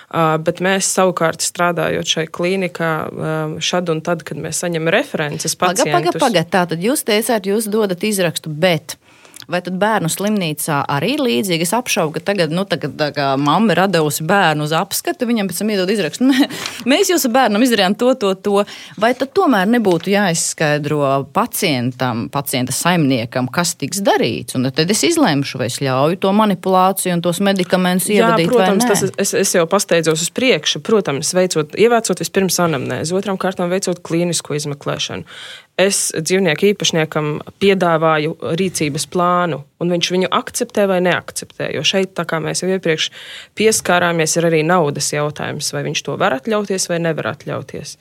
Bet 0.07 0.61
mēs 0.63 0.87
savukārt 0.95 1.43
strādājot 1.43 2.07
šai 2.07 2.23
klīnikā, 2.31 2.91
šad 3.59 3.89
un 3.91 3.99
tad, 4.05 4.21
kad 4.23 4.39
mēs 4.39 4.61
saņemam 4.63 4.87
references 4.95 5.57
pacientus. 5.59 5.83
Pagaid, 5.91 6.13
pagaid, 6.13 6.21
pagaid. 6.23 6.51
Tā 6.53 6.61
tad 6.71 6.85
jūs 6.85 7.03
teicāt, 7.03 7.49
jūs 7.51 7.67
dodat 7.67 8.05
izrakstu, 8.07 8.47
bet 8.47 8.95
Vai 9.47 9.61
tad 9.63 9.77
bērnu 9.79 10.09
slimnīcā 10.11 10.81
arī 10.91 11.13
ir 11.15 11.21
līdzīgi? 11.23 11.63
Es 11.63 11.71
apšaubu, 11.71 12.17
ka 12.17 12.21
tagad, 12.33 12.51
nu, 12.51 12.65
tagad 12.67 12.99
kā 13.15 13.29
mamma 13.39 13.71
ir 13.71 13.79
devusi 13.93 14.25
bērnu 14.27 14.65
uz 14.67 14.73
apskatu, 14.75 15.23
viņam 15.29 15.47
pēc 15.47 15.61
tam 15.61 15.69
iedod 15.71 15.91
izrakstu. 15.93 16.27
Mēs 16.91 17.07
jūsu 17.13 17.31
bērnam 17.31 17.63
izdarījām 17.63 17.95
to, 17.95 18.11
to, 18.19 18.33
to. 18.43 18.65
Vai 18.99 19.13
tad 19.15 19.31
tomēr 19.37 19.69
nebūtu 19.71 20.11
jāizskaidro 20.11 21.29
pacientam, 21.31 22.25
pacienta 22.33 22.75
saimniekam, 22.75 23.47
kas 23.47 23.71
tiks 23.79 24.03
darīts? 24.03 24.57
Un 24.59 24.67
tad 24.67 24.91
es 24.91 25.05
izlemšu, 25.07 25.61
vai 25.61 25.69
es 25.71 25.79
ļauju 25.79 26.19
to 26.25 26.33
manipulāciju 26.35 27.15
un 27.15 27.23
tos 27.23 27.39
medikamentus 27.39 28.09
ievadīt. 28.11 28.49
Jā, 28.49 28.51
protams, 28.51 28.89
tas 28.91 29.05
es, 29.07 29.31
es 29.45 29.55
jau 29.55 29.63
pasteidzos 29.71 30.27
uz 30.27 30.33
priekšu. 30.35 30.83
Protams, 30.83 31.31
veicot, 31.37 31.71
ievācot 31.79 32.19
vispirms 32.19 32.59
anamnēzi, 32.67 33.15
otram 33.15 33.39
kārtām 33.39 33.71
veicot 33.71 34.03
klīnisko 34.03 34.59
izmeklēšanu 34.59 35.23
es 35.77 35.97
dzīvnieku 36.17 36.71
īpašniekam 36.71 37.27
piedāvāju 37.61 38.33
rīcības 38.57 39.05
plānu, 39.13 39.59
un 39.81 39.93
viņš 39.93 40.09
viņu 40.13 40.29
akceptē 40.33 40.87
vai 40.89 40.97
neakceptē. 41.05 41.69
Jo 41.75 41.83
šeit, 41.85 42.15
tā 42.17 42.25
kā 42.27 42.39
mēs 42.41 42.63
jau 42.63 42.69
iepriekš 42.73 43.11
pieskārāmies, 43.57 44.33
ir 44.39 44.47
arī 44.49 44.63
naudas 44.65 45.11
jautājums, 45.13 45.69
vai 45.75 45.83
viņš 45.85 46.01
to 46.07 46.17
var 46.19 46.35
atļauties 46.39 46.89
vai 46.89 46.97
nevar 47.05 47.29
atļauties. 47.35 47.93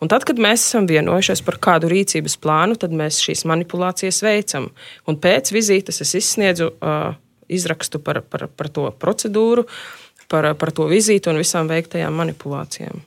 Un 0.00 0.12
tad, 0.12 0.26
kad 0.28 0.38
mēs 0.38 0.62
esam 0.68 0.86
vienojušies 0.90 1.42
par 1.46 1.58
kādu 1.66 1.90
rīcības 1.90 2.38
plānu, 2.38 2.78
tad 2.78 2.94
mēs 2.94 3.18
šīs 3.24 3.42
manipulācijas 3.50 4.22
veicam. 4.24 4.70
Un 5.10 5.18
pēc 5.18 5.50
vizītes 5.54 6.04
es 6.06 6.14
izsniedzu 6.20 6.70
uh, 6.70 7.16
izrakstu 7.50 7.98
par, 7.98 8.22
par, 8.30 8.46
par 8.46 8.70
to 8.70 8.86
procedūru, 9.00 9.66
par, 10.30 10.52
par 10.60 10.72
to 10.76 10.86
vizīti 10.90 11.32
un 11.32 11.42
visām 11.42 11.66
veiktajām 11.70 12.14
manipulācijām. 12.22 13.02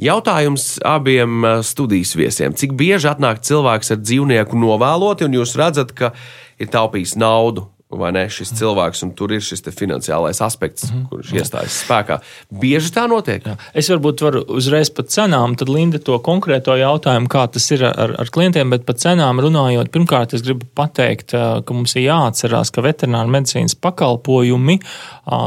Jautājums 0.00 0.78
abiem 0.86 1.44
eh, 1.44 1.58
studijas 1.66 2.14
viesiem. 2.18 2.54
Cik 2.56 2.76
bieži 2.78 3.10
atnāk 3.10 3.42
cilvēks 3.46 3.94
ar 3.94 4.00
dzīvnieku 4.04 4.58
novēloti, 4.60 5.28
un 5.28 5.36
jūs 5.40 5.56
redzat, 5.60 5.92
ka 5.96 6.14
ir 6.60 6.72
taupījis 6.72 7.18
naudu 7.20 7.68
vai 7.90 8.12
ne, 8.14 8.22
šis 8.30 8.52
cilvēks, 8.58 9.02
un 9.06 9.12
tur 9.18 9.32
ir 9.34 9.42
šis 9.42 9.64
finansiālais 9.74 10.38
aspekts, 10.44 10.86
mm 10.86 10.96
-hmm. 10.96 11.08
kurš 11.10 11.32
iestājas 11.34 11.78
spēkā. 11.84 12.20
Bieži 12.62 12.92
tā 12.94 13.06
notiek. 13.10 13.46
Jā. 13.46 13.56
Es 13.74 13.90
varbūt 13.90 14.22
varu 14.22 14.44
uzreiz 14.48 14.90
par 14.90 15.04
cenām, 15.04 15.56
tad 15.56 15.68
Linda 15.68 15.98
to 15.98 16.18
konkrēto 16.18 16.76
jautājumu, 16.78 17.28
kā 17.28 17.46
tas 17.50 17.70
ir 17.70 17.84
ar, 17.84 18.14
ar 18.18 18.30
klientiem, 18.30 18.70
bet 18.70 18.86
par 18.86 18.94
cenām 18.94 19.40
runājot, 19.40 19.90
pirmkārt, 19.90 20.34
es 20.34 20.42
gribu 20.42 20.66
pateikt, 20.74 21.30
ka 21.64 21.74
mums 21.74 21.96
ir 21.96 22.02
jāatcerās, 22.02 22.70
ka 22.70 22.82
veterināra 22.82 23.28
medicīnas 23.28 23.74
pakalpojumi 23.74 24.80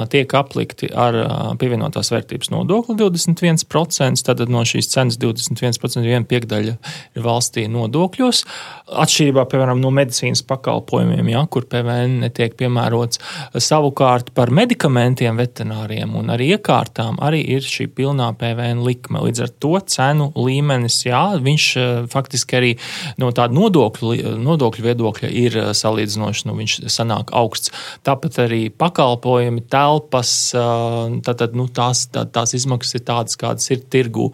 tiek 0.09 0.33
aplikti 0.33 0.89
ar 0.95 1.15
pievienotās 1.59 2.11
vērtības 2.11 2.51
nodokli 2.51 2.95
21%, 2.95 4.23
tad 4.23 4.49
no 4.49 4.63
šīs 4.67 4.91
cenas 4.91 5.17
21% 5.17 6.03
viena 6.03 6.25
piekdaļa 6.25 6.75
ir 7.15 7.23
valstī 7.23 7.67
nodokļos. 7.71 8.43
Atšķirībā, 9.03 9.45
piemēram, 9.51 9.81
no 9.81 9.91
medicīnas 9.91 10.43
pakalpojumiem, 10.47 11.29
ja, 11.33 11.45
kur 11.51 11.65
PVN 11.69 12.32
netiek 12.33 12.55
piemērots. 12.57 13.21
Savukārt 13.61 14.33
par 14.33 14.49
medikamentiem, 14.49 15.37
veterināriem 15.37 16.15
un 16.17 16.31
arī 16.33 16.53
iekārtām 16.57 17.19
arī 17.21 17.43
ir 17.55 17.61
šī 17.61 17.87
pilnā 17.93 18.31
PVN 18.39 18.81
likme. 18.85 19.21
Līdz 19.23 19.45
ar 19.45 19.53
to 19.61 19.73
cenu 19.93 20.31
līmenis, 20.35 21.03
jā, 21.05 21.23
viņš 21.43 21.67
eh, 21.77 21.91
faktiski 22.09 22.57
arī 22.57 22.71
no 23.21 23.31
tāda 23.35 23.53
nodokļu, 23.53 24.37
nodokļu 24.41 24.87
viedokļa 24.87 25.29
ir 25.29 25.59
eh, 25.61 25.69
salīdzinoši, 25.77 26.47
nu, 26.49 26.57
viņš 26.61 26.79
sanāk 26.93 27.33
augsts. 27.37 27.73
Tāpat 28.03 28.41
arī 28.47 28.63
pakalpojumi, 28.73 29.67
telpas, 29.69 30.33
eh, 30.57 31.19
tātad, 31.25 31.53
nu, 31.57 31.69
tās, 31.69 32.07
tā, 32.13 32.25
tās 32.25 32.57
izmaksas 32.57 32.99
ir 32.99 33.05
tādas, 33.07 33.39
kādas 33.39 33.69
ir 33.73 33.85
tirgū 33.93 34.31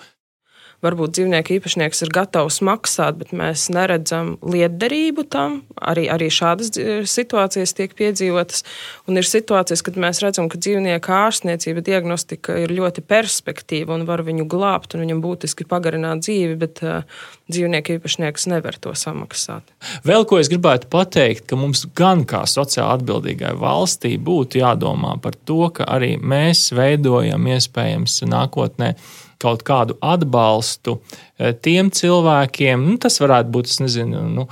varbūt 0.86 1.16
dzīvnieku 1.18 1.58
īpašnieks 1.58 2.04
ir 2.06 2.12
gatavs 2.16 2.60
maksāt, 2.66 3.18
bet 3.20 3.34
mēs 3.36 3.68
neredzam 3.74 4.36
lietderību 4.46 5.26
tam. 5.32 5.60
Arī, 5.80 6.06
arī 6.12 6.30
šādas 6.34 6.72
situācijas 7.10 7.76
tiek 7.78 7.96
piedzīvotas. 7.98 8.64
Un 9.10 9.20
ir 9.20 9.28
situācijas, 9.28 9.84
kad 9.86 10.00
mēs 10.00 10.22
redzam, 10.24 10.50
ka 10.52 10.60
dzīvnieku 10.62 11.14
ārstniecība, 11.16 11.84
diagnostika 11.86 12.58
ir 12.64 12.74
ļoti 12.76 13.04
perspektīva 13.06 13.98
un 13.98 14.08
var 14.10 14.24
viņu 14.28 14.48
glābt 14.50 14.96
un 14.96 15.06
viņam 15.06 15.24
būtiski 15.24 15.68
pagarināt 15.70 16.24
dzīvi, 16.26 16.58
bet 16.60 16.84
uh, 16.86 17.04
dzīvnieku 17.52 17.98
īpašnieks 17.98 18.48
nevar 18.52 18.78
to 18.82 18.94
samaksāt. 18.98 19.66
Vēl 20.08 20.28
ko 20.30 20.40
es 20.42 20.52
gribētu 20.52 20.90
pateikt, 20.92 21.48
ka 21.50 21.60
mums 21.60 21.86
gan 21.98 22.26
kā 22.30 22.46
sociāli 22.50 23.00
atbildīgai 23.00 23.56
valstī 23.60 24.16
būtu 24.22 24.62
jādomā 24.62 25.18
par 25.24 25.38
to, 25.50 25.66
ka 25.74 25.88
arī 25.90 26.16
mēs 26.22 26.70
veidojam 26.76 27.50
iespējams 27.56 28.22
nākotnē 28.30 28.94
kaut 29.40 29.64
kādu 29.68 29.96
atbalstu 30.04 30.98
eh, 31.40 31.54
tiem 31.64 31.90
cilvēkiem, 31.96 32.82
nu, 32.84 32.98
tas 33.02 33.20
varētu 33.22 33.52
būt, 33.54 33.72
nezinu, 33.86 34.24
nu, 34.34 34.46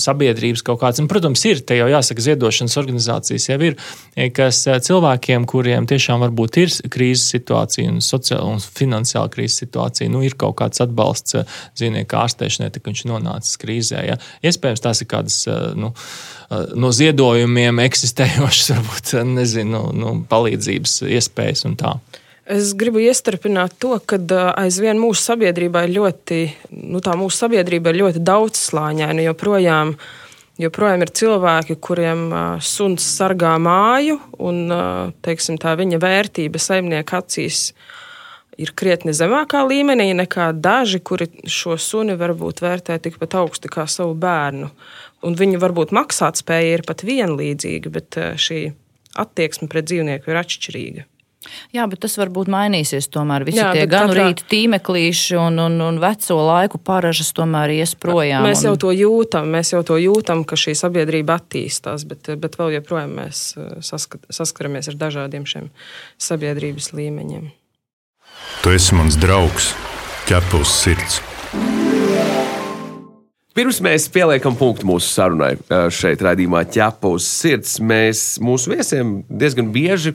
sabiedrības 0.00 0.62
kaut 0.64 0.80
kāds, 0.80 1.00
un, 1.02 1.08
protams, 1.10 1.42
ir, 1.50 1.60
te 1.66 1.76
jau 1.76 1.88
jāsaka, 1.90 2.24
ziedošanas 2.24 2.78
organizācijas 2.80 3.50
jau 3.50 3.58
ir, 3.68 3.76
eh, 4.16 4.30
kas 4.34 4.62
eh, 4.70 4.80
cilvēkiem, 4.86 5.44
kuriem 5.50 5.88
tiešām 5.90 6.24
varbūt 6.24 6.60
ir 6.62 6.72
krīzes 6.92 7.26
situācija 7.34 7.92
un 7.92 8.00
sociāla 8.04 8.48
un 8.54 8.64
finansiāla 8.64 9.32
krīzes 9.32 9.60
situācija, 9.66 10.08
nu, 10.12 10.24
ir 10.24 10.38
kaut 10.40 10.56
kāds 10.62 10.80
atbalsts 10.84 11.36
dzīvnieku 11.76 12.16
ārstēšanai, 12.22 12.72
tā 12.72 12.82
viņš 12.84 13.04
nonācis 13.10 13.60
krīzē. 13.60 14.06
Ja. 14.08 14.16
Iespējams, 14.46 14.84
tās 14.86 15.04
ir 15.04 15.10
kādas, 15.10 15.42
nu, 15.76 15.92
no 16.80 16.94
ziedojumiem 16.96 17.84
eksistējošas, 17.84 18.72
varbūt, 18.78 19.14
nezinu, 19.36 19.84
nu, 20.00 20.16
palīdzības 20.32 21.02
iespējas 21.20 21.68
un 21.68 21.76
tā. 21.80 21.94
Es 22.50 22.72
gribu 22.74 22.98
iestarpināt 22.98 23.76
to, 23.78 23.92
ka 24.02 24.18
aizvien 24.58 24.98
mūsu 24.98 25.22
sabiedrībā 25.22 25.84
ir 25.86 25.92
ļoti, 26.00 26.38
nu 26.90 26.98
tā 27.04 27.12
mūsu 27.14 27.44
sabiedrība 27.44 27.92
ir 27.92 28.00
ļoti 28.00 28.22
daudzslāņaina. 28.26 29.22
Joprojām, 29.28 29.92
joprojām 30.58 31.04
ir 31.04 31.12
cilvēki, 31.20 31.76
kuriem 31.78 32.24
suns 32.66 33.06
sargā 33.06 33.52
māju, 33.62 34.18
un 34.42 34.64
teiksim, 35.22 35.60
tā 35.62 35.76
viņa 35.78 36.00
vērtība 36.02 36.58
saimnieka 36.58 37.20
acīs 37.22 37.68
ir 38.58 38.74
krietni 38.74 39.14
zemākā 39.14 39.62
līmenī 39.70 40.10
nekā 40.18 40.50
daži, 40.58 40.98
kuri 41.06 41.30
šo 41.46 41.78
suni 41.78 42.18
varbūt 42.18 42.64
vērtē 42.64 42.98
tikpat 43.04 43.38
augstu 43.44 43.70
kā 43.70 43.86
savu 43.86 44.18
bērnu. 44.18 44.72
Un 45.22 45.38
viņu 45.38 45.62
varbūt 45.62 45.94
maksātspēja 45.94 46.74
ir 46.80 46.84
pat 46.88 47.06
vienlīdzīga, 47.06 47.94
bet 47.94 48.20
šī 48.42 48.60
attieksme 49.22 49.70
pret 49.70 49.86
dzīvnieku 49.86 50.34
ir 50.34 50.42
atšķirīga. 50.42 51.09
Jā, 51.72 51.86
bet 51.88 52.02
tas 52.04 52.18
varbūt 52.20 52.50
mainīsies. 52.52 53.06
Tomēr 53.08 53.46
visi 53.48 53.62
Jā, 53.62 53.70
tie 53.72 53.86
gan 53.88 54.10
katrā... 54.10 54.26
rīta 54.28 54.44
tīmeklīši 54.50 55.38
un, 55.40 55.56
un, 55.62 55.78
un 55.80 56.00
veco 56.02 56.36
laiku 56.36 56.80
paražas 56.84 57.30
tomēr 57.36 57.72
ies 57.78 57.94
projām. 57.96 58.44
Mēs 58.44 58.66
jau 58.66 58.74
to 58.80 58.90
jūtam, 58.92 59.48
mēs 59.54 59.72
jau 59.72 59.80
to 59.88 59.96
jūtam, 59.96 60.44
ka 60.44 60.58
šī 60.60 60.74
sabiedrība 60.76 61.38
attīstās, 61.40 62.04
bet, 62.10 62.28
bet 62.42 62.58
vēl 62.60 62.76
joprojām 62.76 63.16
mēs 63.22 63.40
eh, 63.56 63.70
saskat, 63.80 64.28
saskaramies 64.28 64.92
ar 64.92 64.98
dažādiem 65.00 65.48
šiem 65.48 65.70
sabiedrības 66.20 66.92
līmeņiem. 66.98 67.48
Tu 68.60 68.76
esi 68.76 68.98
mans 68.98 69.16
draugs, 69.20 69.72
ķepus 70.28 70.76
sirds. 70.82 71.22
Pirms 73.56 73.80
mēs 73.82 74.04
pieliekam 74.12 74.54
punktu 74.60 74.86
mūsu 74.92 75.08
sarunai 75.08 75.54
eh, 75.56 75.88
šeit, 75.88 76.20
raidījumā 76.20 76.66
ķepa 76.68 77.16
uz 77.16 77.24
sirds, 77.32 77.78
mēs 77.80 78.36
mūsu 78.44 78.76
viesiem 78.76 79.22
diezgan 79.32 79.72
bieži 79.72 80.12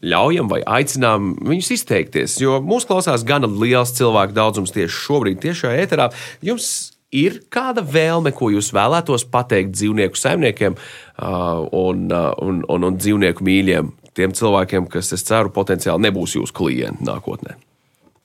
ļaujam 0.00 0.48
vai 0.50 0.60
aicinām 0.64 1.34
viņus 1.44 1.74
izteikties. 1.76 2.38
Jo 2.40 2.58
mūsu 2.64 2.88
klausās 2.90 3.24
gana 3.26 3.50
liels 3.50 3.92
cilvēku 3.98 4.36
daudzums 4.36 4.72
tieši 4.74 4.96
šobrīd, 4.96 5.40
tiešā 5.44 5.74
ēterā. 5.82 6.08
Jums 6.44 6.90
ir 7.12 7.40
kāda 7.52 7.84
vēlme, 7.84 8.32
ko 8.36 8.50
jūs 8.54 8.70
vēlētos 8.74 9.26
pateikt 9.30 9.74
dzīvnieku 9.76 10.18
saimniekiem 10.18 10.76
un, 10.76 12.04
un, 12.10 12.62
un, 12.68 12.86
un 12.86 13.00
dzīvnieku 13.00 13.44
mīļiem, 13.46 13.90
tiem 14.16 14.36
cilvēkiem, 14.36 14.86
kas, 14.90 15.12
es 15.16 15.26
ceru, 15.26 15.52
potenciāli 15.54 16.08
nebūs 16.08 16.38
jūsu 16.38 16.56
klienti 16.56 17.06
nākotnē? 17.06 17.58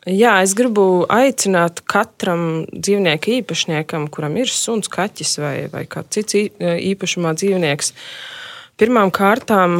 Jā, 0.06 0.36
es 0.46 0.54
gribu 0.54 1.02
aicināt 1.10 1.82
katram 1.90 2.68
dzīvnieku 2.70 3.40
īpašniekam, 3.40 4.06
kuram 4.14 4.36
ir 4.38 4.52
suns, 4.54 4.86
kaķis 4.94 5.32
vai, 5.42 5.56
vai 5.72 5.82
kāds 5.90 6.14
cits 6.14 6.38
īpašumā 6.62 7.32
dzīvnieks, 7.40 7.90
uh, 7.90 8.36
Pirmām 8.76 9.08
kārtām 9.08 9.78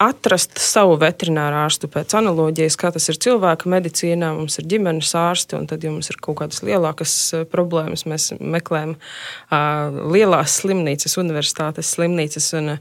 atrast 0.00 0.56
savu 0.64 0.94
veterināru 0.96 1.58
ārstu 1.66 1.88
pēc 1.92 2.14
analoģijas, 2.16 2.78
kā 2.80 2.88
tas 2.94 3.10
ir 3.12 3.18
cilvēka 3.20 3.68
medicīnā. 3.68 4.30
Mums 4.38 4.56
ir 4.56 4.64
ģimenes 4.72 5.10
ārsti, 5.20 5.58
un 5.58 5.66
tad, 5.68 5.84
ja 5.84 5.92
mums 5.92 6.08
ir 6.08 6.16
kaut 6.24 6.38
kādas 6.38 6.62
lielākas 6.64 7.12
problēmas, 7.52 8.06
mēs 8.08 8.30
meklējam 8.40 8.94
lielās 10.14 10.54
slimnīcas, 10.62 11.18
universitātes 11.20 11.90
slimnīcas. 11.92 12.46
Un, 12.56 12.78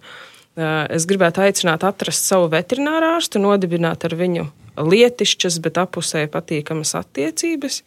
es 0.96 1.08
gribētu 1.10 1.44
aicināt 1.44 1.84
atrast 1.84 2.32
savu 2.32 2.48
veterināru 2.56 3.18
ārstu, 3.18 3.44
nodibināt 3.44 4.08
ar 4.08 4.16
viņu 4.16 4.48
lietišķas, 4.80 5.60
bet 5.68 5.82
apusēji 5.84 6.32
patīkamas 6.32 6.96
attiecības. 7.02 7.82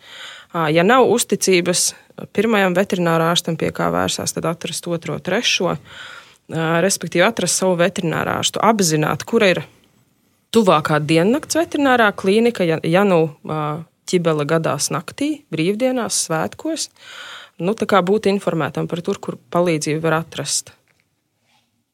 Ja 0.77 0.85
nav 0.85 1.09
uzticības 1.17 1.95
pirmajam 2.37 2.77
veterinārā 2.77 3.33
ārstam, 3.33 3.57
pie 3.57 3.73
kā 3.73 3.89
vērsās, 3.95 4.37
tad 4.37 4.53
atrast 4.53 4.93
otro, 4.93 5.17
trešo 5.17 5.79
respektīvi 6.49 7.27
atrast 7.27 7.61
savu 7.61 7.77
veterinārā 7.81 8.39
ārstu, 8.41 8.61
apzināt, 8.65 9.25
kur 9.29 9.45
ir 9.45 9.63
tuvākā 10.55 11.01
diennakts 11.05 11.59
veterinārā 11.59 12.09
klīnika, 12.17 12.65
ja, 12.65 12.79
ja 12.85 13.05
nu 13.05 13.27
ķibele 14.09 14.47
gadās 14.49 14.89
naktī, 14.95 15.43
brīvdienās, 15.53 16.25
svētkos. 16.29 16.89
Nu, 17.59 17.75
tā 17.77 17.89
kā 17.91 18.01
būt 18.07 18.31
informētam 18.31 18.89
par 18.89 19.03
to, 19.05 19.17
kur 19.21 19.37
palīdzību 19.53 20.01
var 20.05 20.23
atrast. 20.23 20.73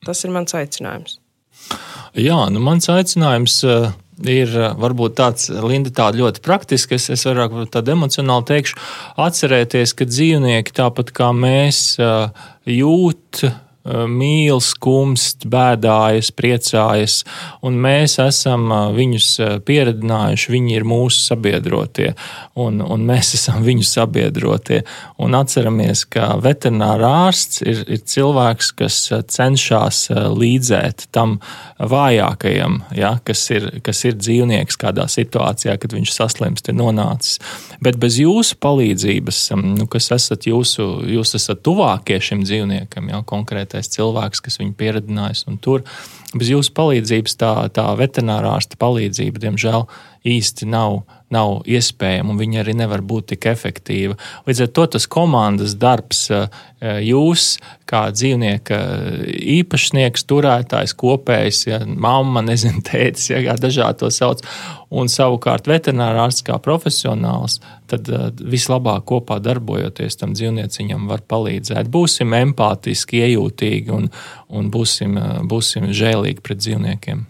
tas 0.04 0.24
ir 0.24 0.30
mans 0.30 0.52
aicinājums. 0.52 1.18
Jā, 2.14 2.36
nu 2.52 2.60
mans 2.60 2.86
aicinājums 2.92 3.62
ir 4.28 4.52
varbūt 4.78 5.16
tāds, 5.18 5.48
Linda, 5.48 5.90
tāda 5.90 6.20
ļoti 6.20 6.42
praktiska. 6.44 6.94
Es, 6.94 7.24
vairāk 7.26 7.56
tādu 7.72 7.94
emocionāli 7.96 8.46
teikšu, 8.52 8.78
atcerēties, 9.24 9.94
ka 9.96 10.06
dzīvnieki 10.06 10.76
tāpat 10.76 11.10
kā 11.16 11.32
mēs 11.34 11.96
jūt 12.68 13.46
mīl, 13.84 14.60
skumst, 14.64 15.44
bēdājas, 15.50 16.30
priecājas, 16.32 17.18
un 17.64 17.76
mēs 17.84 18.16
esam 18.22 18.70
eh, 18.72 18.84
viņus 18.96 19.28
eh, 19.44 19.56
pieredzinājuši. 19.64 20.52
Viņi 20.54 20.76
ir 20.78 20.86
mūsu 20.88 21.20
sabiedrotie, 21.20 22.12
un, 22.60 22.80
un 22.80 23.04
mēs 23.08 23.34
esam 23.38 23.64
viņu 23.66 23.84
sabiedrotie. 23.88 24.82
Un 25.20 25.36
atceramies, 25.36 26.06
ka 26.08 26.32
veterinārā 26.42 27.12
ārsts 27.28 27.60
ir, 27.64 27.84
ir 27.84 28.00
cilvēks, 28.08 28.72
kas 28.78 29.00
cenšas 29.34 30.06
līdzēt 30.32 31.08
tam 31.14 31.36
vājākajam, 31.78 32.80
ja, 32.96 33.14
kas, 33.24 33.44
ir, 33.52 33.68
kas 33.84 34.00
ir 34.08 34.16
dzīvnieks 34.16 34.78
kādā 34.80 35.06
situācijā, 35.10 35.76
kad 35.80 35.94
viņš 35.96 36.14
saslimst, 36.14 36.70
ir 36.70 36.78
nonācis. 36.78 37.38
Bet 37.84 37.98
bez 38.00 38.16
jūsu 38.22 38.56
palīdzības, 38.64 39.40
mm, 39.54 39.76
nu, 39.82 39.88
kas 39.90 40.10
esat 40.16 40.48
jūsu, 40.48 40.88
jūs 41.14 41.34
esat 41.36 41.60
tuvākie 41.66 42.18
šim 42.22 42.44
dzīvniekam, 42.46 43.10
jau 43.12 43.22
konkrēti 43.28 43.73
konkrētais 43.74 43.90
cilvēks, 43.90 44.42
kas 44.42 44.58
viņu 44.60 44.74
pieredzinājis. 44.78 45.44
Bez 46.34 46.50
jūsu 46.50 46.72
palīdzības 46.74 47.37
tā, 47.38 47.68
tā 47.74 47.87
veterinārā 47.98 48.56
ārsta 48.58 48.76
palīdzība, 48.78 49.38
diemžēl, 49.42 49.87
īsti 50.24 50.66
nav, 50.66 51.04
nav 51.34 51.62
iespējama, 51.66 52.32
un 52.32 52.40
viņa 52.40 52.62
arī 52.62 52.76
nevar 52.78 53.02
būt 53.04 53.32
tik 53.34 53.48
efektīva. 53.50 54.16
Līdz 54.48 54.64
ar 54.66 54.70
to 54.76 54.86
tas 54.96 55.08
komandas 55.10 55.74
darbs, 55.80 56.26
eh, 56.30 56.46
jūs 57.04 57.56
kā 57.88 58.06
dzīvnieka 58.14 58.78
īpašnieks, 59.58 60.24
turētājs, 60.30 60.94
kopējs, 60.98 61.66
ja 61.68 61.80
mamma, 61.84 62.44
nezinu, 62.44 62.82
tētis, 62.88 63.30
ja 63.32 63.42
kā 63.44 63.58
dažādi 63.60 64.04
to 64.04 64.12
sauc, 64.14 64.44
un 64.94 65.10
savukārt 65.10 65.68
veterinārārsts 65.70 66.46
kā 66.46 66.58
profesionāls, 66.62 67.60
tad 67.90 68.08
eh, 68.08 68.30
vislabāk 68.54 69.06
kopā 69.10 69.40
darbojoties 69.42 70.20
tam 70.20 70.34
dzīvnieciņam 70.38 71.06
var 71.10 71.26
palīdzēt. 71.28 71.90
Būsim 71.92 72.34
empātiski, 72.40 73.24
iejūtīgi 73.28 73.94
un, 73.94 74.10
un 74.54 74.72
būsim, 74.74 75.20
eh, 75.20 75.38
būsim 75.50 75.90
žēlīgi 75.94 76.44
pret 76.44 76.64
dzīvniekiem. 76.64 77.28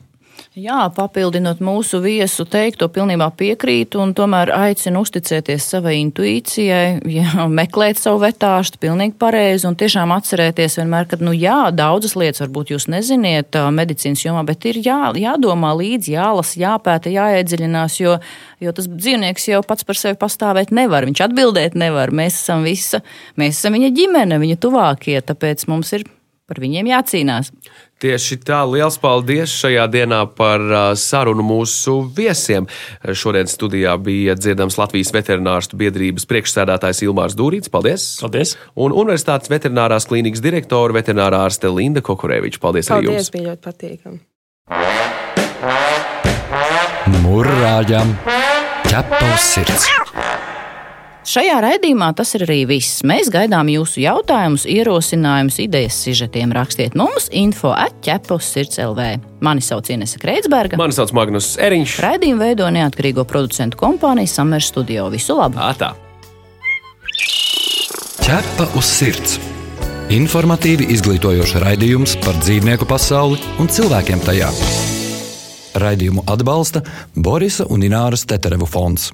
Jā, 0.55 0.85
papildinot 0.95 1.59
mūsu 1.67 1.99
viesu 1.99 2.45
teikto, 2.47 2.87
pilnībā 2.95 3.27
piekrītu 3.35 3.99
un 3.99 4.13
tomēr 4.15 4.53
aicinu 4.55 5.01
uzticēties 5.03 5.67
savai 5.73 5.97
intuīcijai, 5.99 7.01
jā, 7.17 7.47
meklēt 7.51 7.99
savu 7.99 8.21
vetārstu, 8.23 8.79
pilnīgi 8.85 9.17
pareizi 9.19 9.67
un 9.67 9.75
tiešām 9.75 10.15
atcerēties 10.15 10.79
vienmēr, 10.79 11.09
ka, 11.11 11.19
nu 11.27 11.35
jā, 11.35 11.73
daudzas 11.75 12.15
lietas 12.15 12.45
varbūt 12.45 12.71
jūs 12.71 12.87
neziniet 12.95 13.59
medicīnas 13.75 14.23
jomā, 14.23 14.47
bet 14.47 14.71
ir 14.71 14.79
jā, 14.79 15.01
jādomā 15.19 15.75
līdzi, 15.75 16.15
jālasa, 16.15 16.61
jāpēta, 16.63 17.11
jāiedziļinās, 17.11 17.99
jo, 18.05 18.21
jo 18.63 18.79
tas 18.79 18.87
dzīvnieks 18.95 19.51
jau 19.51 19.65
pats 19.67 19.83
par 19.91 19.99
sevi 19.99 20.23
pastāvēt 20.23 20.71
nevar, 20.71 21.11
viņš 21.11 21.27
atbildēt 21.33 21.75
nevar, 21.75 22.15
mēs 22.15 22.45
esam 22.45 22.63
visa, 22.63 23.03
mēs 23.35 23.59
esam 23.59 23.75
viņa 23.75 23.91
ģimene, 23.99 24.39
viņa 24.47 24.63
tuvākie, 24.63 25.19
tāpēc 25.19 25.67
mums 25.67 25.97
ir 25.99 26.07
par 26.49 26.61
viņiem 26.61 26.89
jācīnās. 26.91 27.51
Tieši 28.05 28.37
tā, 28.45 28.61
liels 28.69 28.99
paldies 29.01 29.53
šajā 29.63 29.87
dienā 29.93 30.21
par 30.37 30.61
sarunu 31.01 31.45
mūsu 31.47 32.11
viesiem. 32.17 32.67
Šodien 33.17 33.49
studijā 33.49 33.95
bija 34.03 34.35
dzirdams 34.37 34.77
Latvijas 34.81 35.13
veterinārstu 35.15 35.79
biedrības 35.81 36.29
priekšsēdētājs 36.29 37.05
Ilmārs 37.07 37.37
Dūrīts. 37.39 37.73
Paldies! 37.73 38.21
Paldies! 38.21 38.57
Un 38.77 38.93
Universitātes 38.93 39.53
veterinārās 39.53 40.09
klīnikas 40.11 40.45
direktora 40.45 40.99
veterinārā 40.99 41.47
ārste 41.49 41.73
Linda 41.73 42.05
Kokureviča. 42.05 42.61
Paldies, 42.61 42.91
paldies 42.91 42.93
arī 42.93 43.05
jums! 43.09 43.31
Paldies, 43.31 43.33
bija 43.33 43.47
ļoti 43.51 43.63
patīkami! 43.71 44.21
Murrājam! 47.25 48.09
Ķepa 48.91 49.25
uz 49.33 49.43
sirds! 49.55 50.24
Šajā 51.25 51.57
raidījumā 51.65 52.11
tas 52.13 52.35
ir 52.37 52.43
arī 52.45 52.59
viss. 52.69 53.01
Mēs 53.07 53.31
gaidām 53.33 53.71
jūsu 53.73 54.03
jautājumus, 54.03 54.67
ierosinājumus, 54.69 55.57
idejas, 55.65 55.97
sižetiem. 56.05 56.53
Rakstiet 56.53 56.97
mums 57.01 57.31
info 57.33 57.73
atķepus 57.73 58.51
sirds 58.53 58.81
LV. 58.85 59.07
Mani 59.45 59.65
sauc 59.65 59.89
Inese 59.89 60.21
Kreitsberga. 60.21 60.77
Mani 60.77 60.93
sauc 60.93 61.15
Magnus 61.17 61.55
Eriņš. 61.57 61.97
Raidījumu 62.05 62.45
veido 62.45 62.69
neatkarīgo 62.77 63.25
producentu 63.25 63.81
kompānija 63.81 64.29
Summer 64.29 64.61
Studio. 64.61 65.09
Visu 65.15 65.39
labu! 65.41 65.63
Atā. 65.65 65.95
Ķepa 68.21 68.69
uz 68.77 68.93
sirds! 68.93 69.41
Informatīvi 70.13 70.91
izglītojoši 70.93 71.65
raidījums 71.65 72.19
par 72.21 72.37
dzīvnieku 72.45 72.85
pasauli 72.85 73.41
un 73.57 73.73
cilvēkiem 73.73 74.21
tajā. 74.29 74.53
Raidījumu 75.81 76.29
atbalsta 76.29 76.85
Borisa 77.17 77.65
un 77.73 77.89
Ināras 77.89 78.29
Teterevu 78.29 78.69
fonds. 78.69 79.09